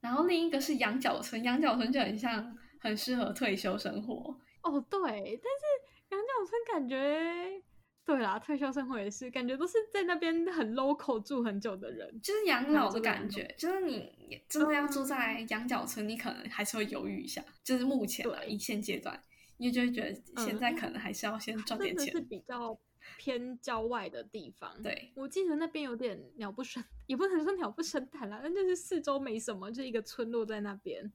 [0.00, 4.14] 然后另一个是羊角村，羊角村就很像，很适合退休生活。
[4.62, 5.64] 哦，对，但是
[6.10, 7.60] 羊角村感觉。
[8.04, 13.52] 对啦，退休生活也是，感觉都是在那边很 local 住很久的人，就是养老的感觉。
[13.58, 17.44] 就是你真的要住在羊角村，你可能还是会犹豫一下。
[17.64, 19.20] 就是目前的一线阶段，
[19.58, 22.12] 你就会觉得现在可能还是要先赚点钱。
[22.12, 22.76] 是比较
[23.18, 24.82] 偏郊外的地方。
[24.82, 31.12] 对，我记得那边有点鸟不生，也不能说鸟不生蛋啦，但就是四周没什么，就一个村落在那边。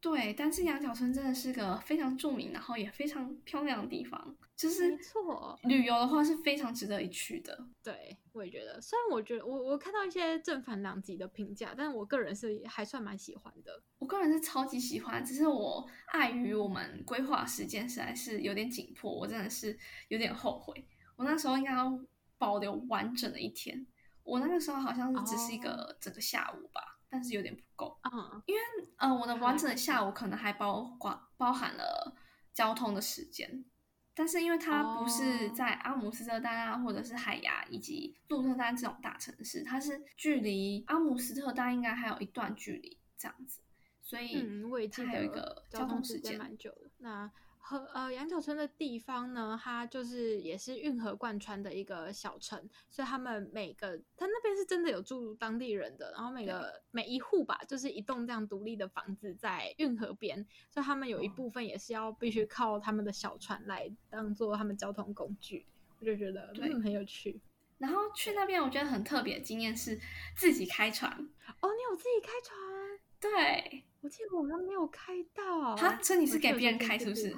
[0.00, 4.36] 对，但是羊角村真的是个非常著名，然后也非常漂亮的地方。
[4.56, 7.66] 就是没错，旅游的话是非常值得一去的。
[7.84, 8.80] 对，我也觉得。
[8.80, 13.80] 虽然我觉得我我看到一些正反两极的评价，但是我个人是还算蛮喜欢的。
[13.98, 19.76] 我个人是超级喜欢，只是我碍于我们规划时间实在是有点紧迫，我真的是
[20.08, 20.84] 有点后悔。
[21.16, 21.98] 我那时候应该要
[22.38, 23.86] 保留完整的一天，
[24.22, 26.80] 我那个时候好像是只是一个整个下午吧。
[26.80, 26.88] Oh.
[27.12, 28.60] 但是有点不够，嗯，因为
[28.96, 32.16] 呃，我的完整的下午可能还包括包含了
[32.54, 33.66] 交通的时间，
[34.14, 43.60] 但是因为它不是在阿姆斯特丹啊，或者是海牙以及鹿特丹这种大城市，它是距离阿姆斯特丹应该还有一段距离这样子，
[44.00, 46.90] 所以嗯，我也记得还有一个交通时间蛮久的。
[46.96, 47.30] 那
[47.64, 65.64] 和呃羊角村的地方呢，它就是也是运河贯穿的一个小城，所以他们每个他那边是真的有住当地人的，然后每个每一户吧，就是一栋这样独立的房子在运河边，所以他们有一部分也是要必须靠他们的小船来当做他们交通工具，
[66.00, 67.40] 我就觉得嗯很有趣。
[67.78, 69.98] 然后去那边我觉得很特别的经验是
[70.36, 72.81] 自己开船哦，你有自己开船？
[73.22, 73.84] 对。
[74.02, 77.32] 我记得我们没有开到，哈，所以你是给别人开是不是？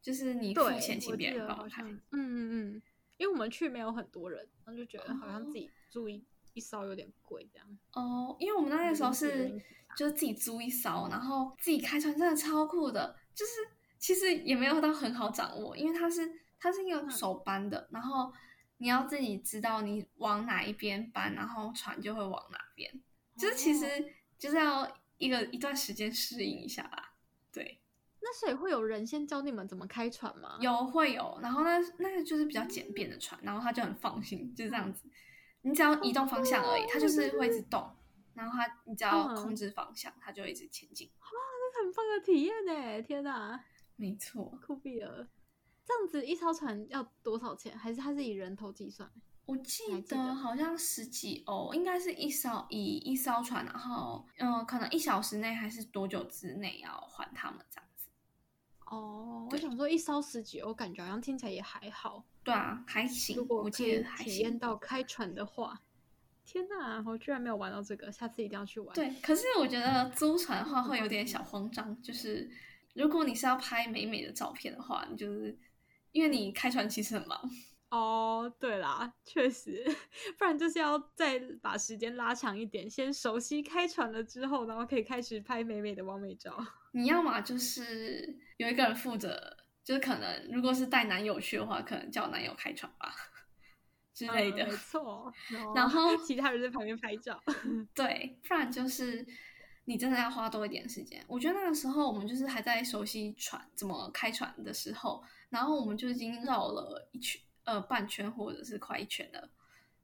[0.00, 1.82] 就是你付钱请别人帮我开。
[1.82, 2.82] 嗯嗯嗯，
[3.18, 7.78] 因为我们去没有很多人，然后就觉得好像自己租一一艘有点贵这样。
[7.92, 9.60] 哦，因为我们那个时候是
[9.94, 13.14] 就是自己租一艘，然后自己开船，真的超酷的。
[13.34, 13.52] 就是
[13.98, 18.32] 其实也没有到很好掌握，因为它是它是一个手搬的，然后
[18.78, 22.90] 你要自己知道你往哪一边搬，然后船就会往哪边。
[23.36, 23.86] 就是其实
[24.38, 24.90] 就是要。
[25.20, 27.14] 一个一段时间适应一下吧，
[27.52, 27.80] 对。
[28.22, 30.58] 那所以会有人先教你们怎么开船吗？
[30.60, 31.38] 有，会有。
[31.40, 35.08] 然后呢，那个就是比较简便的船，然后他就很放心，就是这样子。
[35.62, 37.88] 你只要移动方向而已，它就是会一直动。
[38.32, 41.08] 然后它，你只要控制方向，它就一直前进。
[41.08, 43.02] 哇，那很棒的体验呢！
[43.02, 43.62] 天哪，
[43.96, 45.28] 没错，酷毙了。
[45.84, 47.76] 这样子一艘船要多少钱？
[47.76, 49.10] 还是它是以人头计算？
[49.50, 58.08] 我记得好像十几欧，应该是一艘以一艘船，然后嗯、呃，可能一小时内还是多久之内要还他们这样子。
[58.86, 62.24] 哦，我想说一艘十几欧，感觉好像听起来也还好。
[62.44, 63.36] 对啊，还行。
[63.36, 65.82] 如果我可以体验到开船的话，
[66.44, 68.94] 天哪，我居然没有玩到这个，下次一定要去玩。
[68.94, 72.48] 对，可是我觉得租船的话会有点小慌张，就是
[72.94, 75.58] 如果你是要拍美美的照片的话，你就是
[76.12, 77.50] 因为你开船其实很忙。
[77.90, 79.84] 哦，oh, 对啦，确实，
[80.38, 86.56] 不然就是要再把时间拉长一点，先熟悉开船了之后，然后可以开始拍美美的完美照。
[86.94, 93.12] 你要嘛就是有一个人负责，就是可能如果是带男友去的话，可能叫男友开船吧
[94.14, 94.64] 之类的。
[94.64, 95.32] 嗯、没错，
[95.74, 97.40] 然后其他人在旁边拍照。
[97.92, 99.26] 对，不然就是
[99.86, 101.24] 你真的要花多一点时间。
[101.26, 107.40] 我觉得那个时候我们就是还在熟悉船怎么开船的时候，然后我们就已经绕了一圈。
[107.70, 109.48] 呃，半圈或者是快一圈的，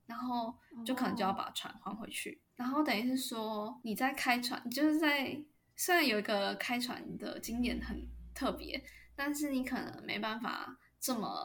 [0.06, 0.54] 然后
[0.84, 2.60] 就可能就要把船还回去，oh.
[2.60, 5.36] 然后等于是说你在开船，就是在
[5.74, 8.80] 虽然有一个开船的经验很特别，
[9.16, 11.44] 但是你可能没办法这么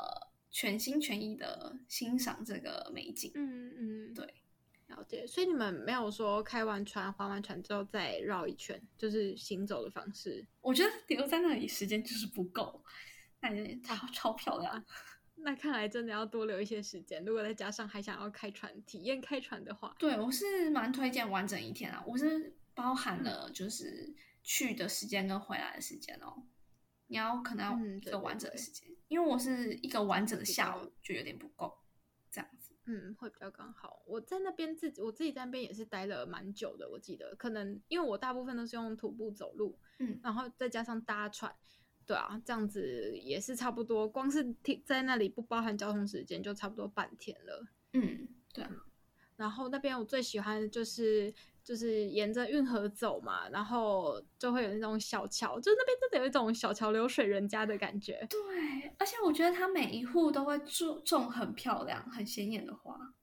[0.51, 3.31] 全心全意的欣赏这个美景。
[3.33, 4.35] 嗯嗯，对，
[4.89, 5.25] 了解。
[5.25, 10.45] 所以你们没有说开完船、划完船之后再绕一圈，就是行走的方式？
[10.61, 12.83] 我觉得留在那里时间就是不够，
[13.39, 14.85] 感觉超超漂亮。
[15.43, 17.23] 那看来真的要多留一些时间。
[17.25, 22.03] 如果再加上还想要开船体验开船的话，对，我是蛮推荐完整一天啊。
[22.07, 24.13] 我是包含了就是
[24.43, 26.43] 去的时间跟回来的时间哦。
[27.07, 31.77] 你要可能要一个完整的时间，嗯、因为我是一个完整的下午就有点不够，
[32.29, 32.73] 这样子。
[32.85, 34.01] 嗯，会比较刚好。
[34.07, 36.89] 我在那边自己，我自己在那边也是待了蛮久的。
[36.89, 41.53] 我记得可能因为我大部分都是用徒步走路，嗯，然后再加上搭船，
[42.11, 44.05] 对啊，这样子也是差不多。
[44.05, 47.65] 光是停在那里不包含交通时间，就差不多半天了。
[47.93, 48.65] 嗯，对。
[49.37, 51.33] 然后那边我最喜欢的就是。
[51.63, 58.25] 就是沿着运河走嘛，然后就会有那种小桥，就那边真的有一种小桥流水人家的感觉。
[58.27, 63.13] 对，而且我觉得它每一户都会种种很漂亮、很显眼的花。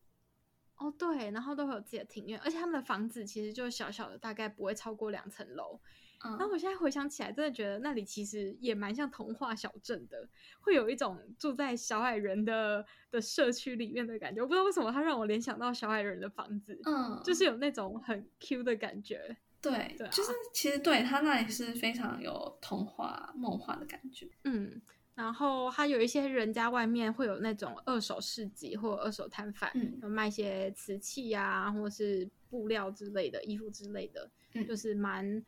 [0.77, 5.81] 哦，对，然后都会有自己的庭院，而且他们的房子其实就小小的，大概不会超过两层楼。
[6.25, 10.29] 嗯，然后我现在回想起来，真的觉得那里其实也蛮像童话小镇的，
[10.61, 14.43] 会有一种住在小矮人的的社区里面的感觉。
[14.43, 19.37] 我不知道为什么它让我联想到小矮人的房子，嗯，就是有那种很 Q 的感觉。
[19.61, 24.29] 对，对啊，就是其实对它那里是非常有童话梦幻的感觉。
[24.45, 24.81] 嗯。
[25.15, 35.45] 然后还有一些人家外面会有那种二手市集或二手摊贩，嗯，有卖一些瓷器啊，或者是布料之类的衣服之类的，嗯，就是蛮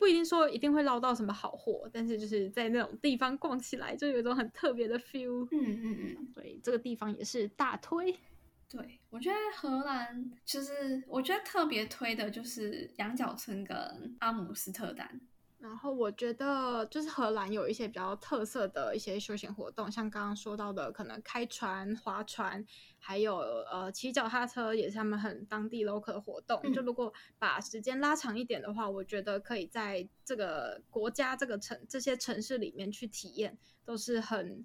[0.00, 8.18] 不一定说一定会捞到什么好货，但是就是在那种地方逛起来就有一种很特别的 feel，嗯嗯嗯，对，这个地方也是大推。
[8.70, 13.76] 对，我觉得荷兰就是我觉得特别推的就是羊角村跟
[14.20, 15.20] 阿姆斯特丹。
[15.60, 22.64] 然后我觉得就是荷兰有一些比较特色的一些休闲活动，像刚刚说到的，可能开船、划船，
[22.98, 26.58] 还有呃骑脚踏车，也是他们很当地 local 的活动。
[26.64, 34.64] 嗯、就如果把时间拉长一点的话，我觉得可以在这个国家、这个城、这些城市里面去体验，都是很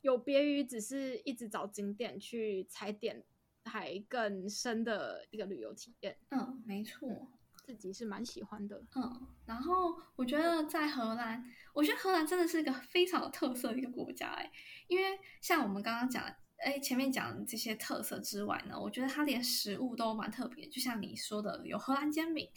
[0.00, 3.22] 有别于只是一直找景点去踩点，
[3.66, 6.16] 还更深的一个旅游体验。
[6.30, 7.28] 嗯，没错。
[7.74, 14.50] 自己是蛮喜欢的，嗯，然后我觉得在荷兰，我觉得荷兰真的是一个非常有特色的一个国家，哎，
[14.88, 22.48] 因为像我们刚刚讲的，哎，前面讲的这些特色之外呢，我觉得它连食物都蛮特别，就像你说的，有荷兰煎饼，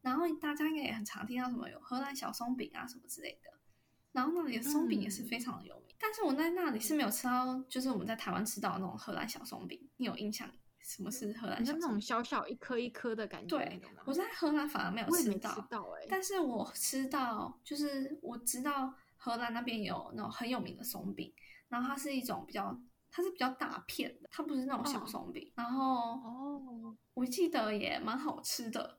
[0.00, 3.50] 然后大家应该也很常听到什么有荷兰小松饼啊什么之类的，
[4.12, 10.50] 然后那里的松饼也是非常的有名，嗯，但是我在那里是没有吃到，就是我们在台湾吃到的那种荷兰小松饼，你有印象？
[10.82, 11.64] 什么是荷兰？
[11.64, 13.56] 是那种小小一颗一颗的感觉。
[13.56, 21.32] 对，我在荷兰反而没有吃到，吃到欸、但是我吃到，就是我知道荷兰那边有那种很有名的松饼，
[21.68, 22.76] 然后它是一种比较，
[23.10, 25.46] 它是比较大片的，它不是那种小松饼。
[25.50, 28.98] 哦、然后哦，我记得也蛮好吃的，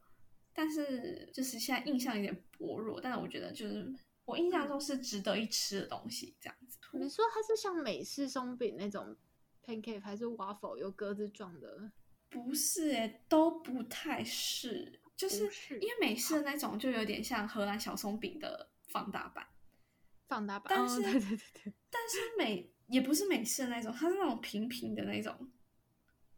[0.54, 3.94] 但是就是现在印象有点薄弱，但是我觉得就是
[4.26, 6.78] 我印象中是值得一吃的东西，这样子。
[6.94, 9.16] 你说它是像美式松饼那种
[9.66, 11.91] ？pancake 还是 waffle 有格子状的？
[12.30, 15.43] 不是诶、欸，都不太是，就是
[15.80, 19.45] 因为美式的那种就有点像荷兰小松饼的放大版，
[20.28, 20.74] 放大版。
[20.76, 25.51] 但是，哦、对对对对，但是美也不是美式的那种，它是那种平平的那种，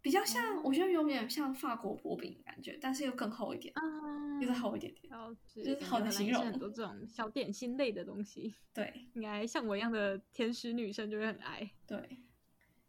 [0.01, 5.09] 比较像，嗯、我觉得有点像法国薄饼的感觉，但是又更厚一点，嗯，又再厚一点点，
[5.47, 6.43] 就是好难形容。
[6.43, 12.19] 很多这种小点心类的东西，对，应该像我一样的甜食女生就会很爱，对。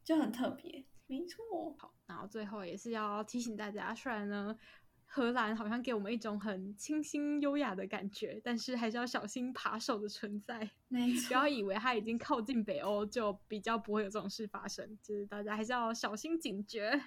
[0.07, 1.75] 就很特别，没错。
[1.79, 4.57] 好，然后最后也是要提醒大家，虽然呢，
[5.05, 10.71] 荷兰好像给我们一种很清新优雅的感觉，但是还是要小心扒手的存在。
[10.87, 14.97] 没错，不要以为它已经靠近北欧，就比较不会有这种事发生。
[15.03, 17.03] 就是大家还是要小心警觉，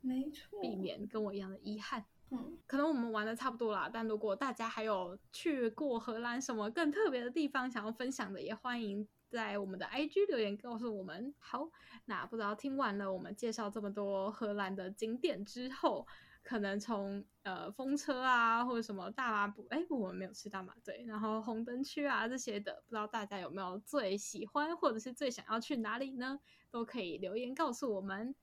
[0.00, 2.04] 没错，避免跟我一样的遗憾。
[2.30, 9.08] 嗯，可能我们玩的差不多啦，但如果大家还有去过荷兰什么更特别的地方想要分享的，也欢迎。
[9.28, 11.34] 在我们的 IG 留言告诉我们。
[11.38, 11.68] 好，
[12.04, 16.06] 那不知道听完了我们介绍这么多荷兰的景点之后，
[16.42, 26.38] 可能从呃风车啊，或者什么大麻布，哎，我们没有吃大麻，对，然后红灯区啊这些的，不知道大家有没有最喜欢或者是最想要去哪里呢？
[26.70, 28.34] 都可以留言告诉我们。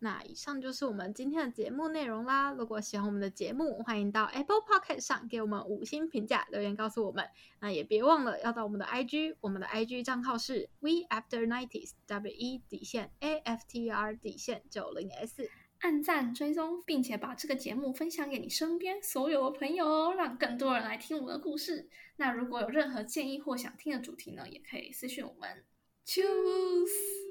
[0.00, 2.52] 那以上就是我们今天的节目内容啦。
[2.52, 7.28] 如果喜欢我们的节目，欢迎到 Apple Podcast 上给我们五星评价，留言告诉我们。
[7.60, 15.50] 那也别忘了要到我们的 IG，我们的 IG 账号是 We After Nineties W E 底线 A F T R 底线九零 S，
[15.80, 21.88] 按赞追踪，并且把这个节目分享给你身边所有的朋友哦，让更多人来听我们的故事。
[22.16, 25.64] 那如果有任何建议或想听的主题呢，也可以私讯我们。
[26.06, 27.27] Choose。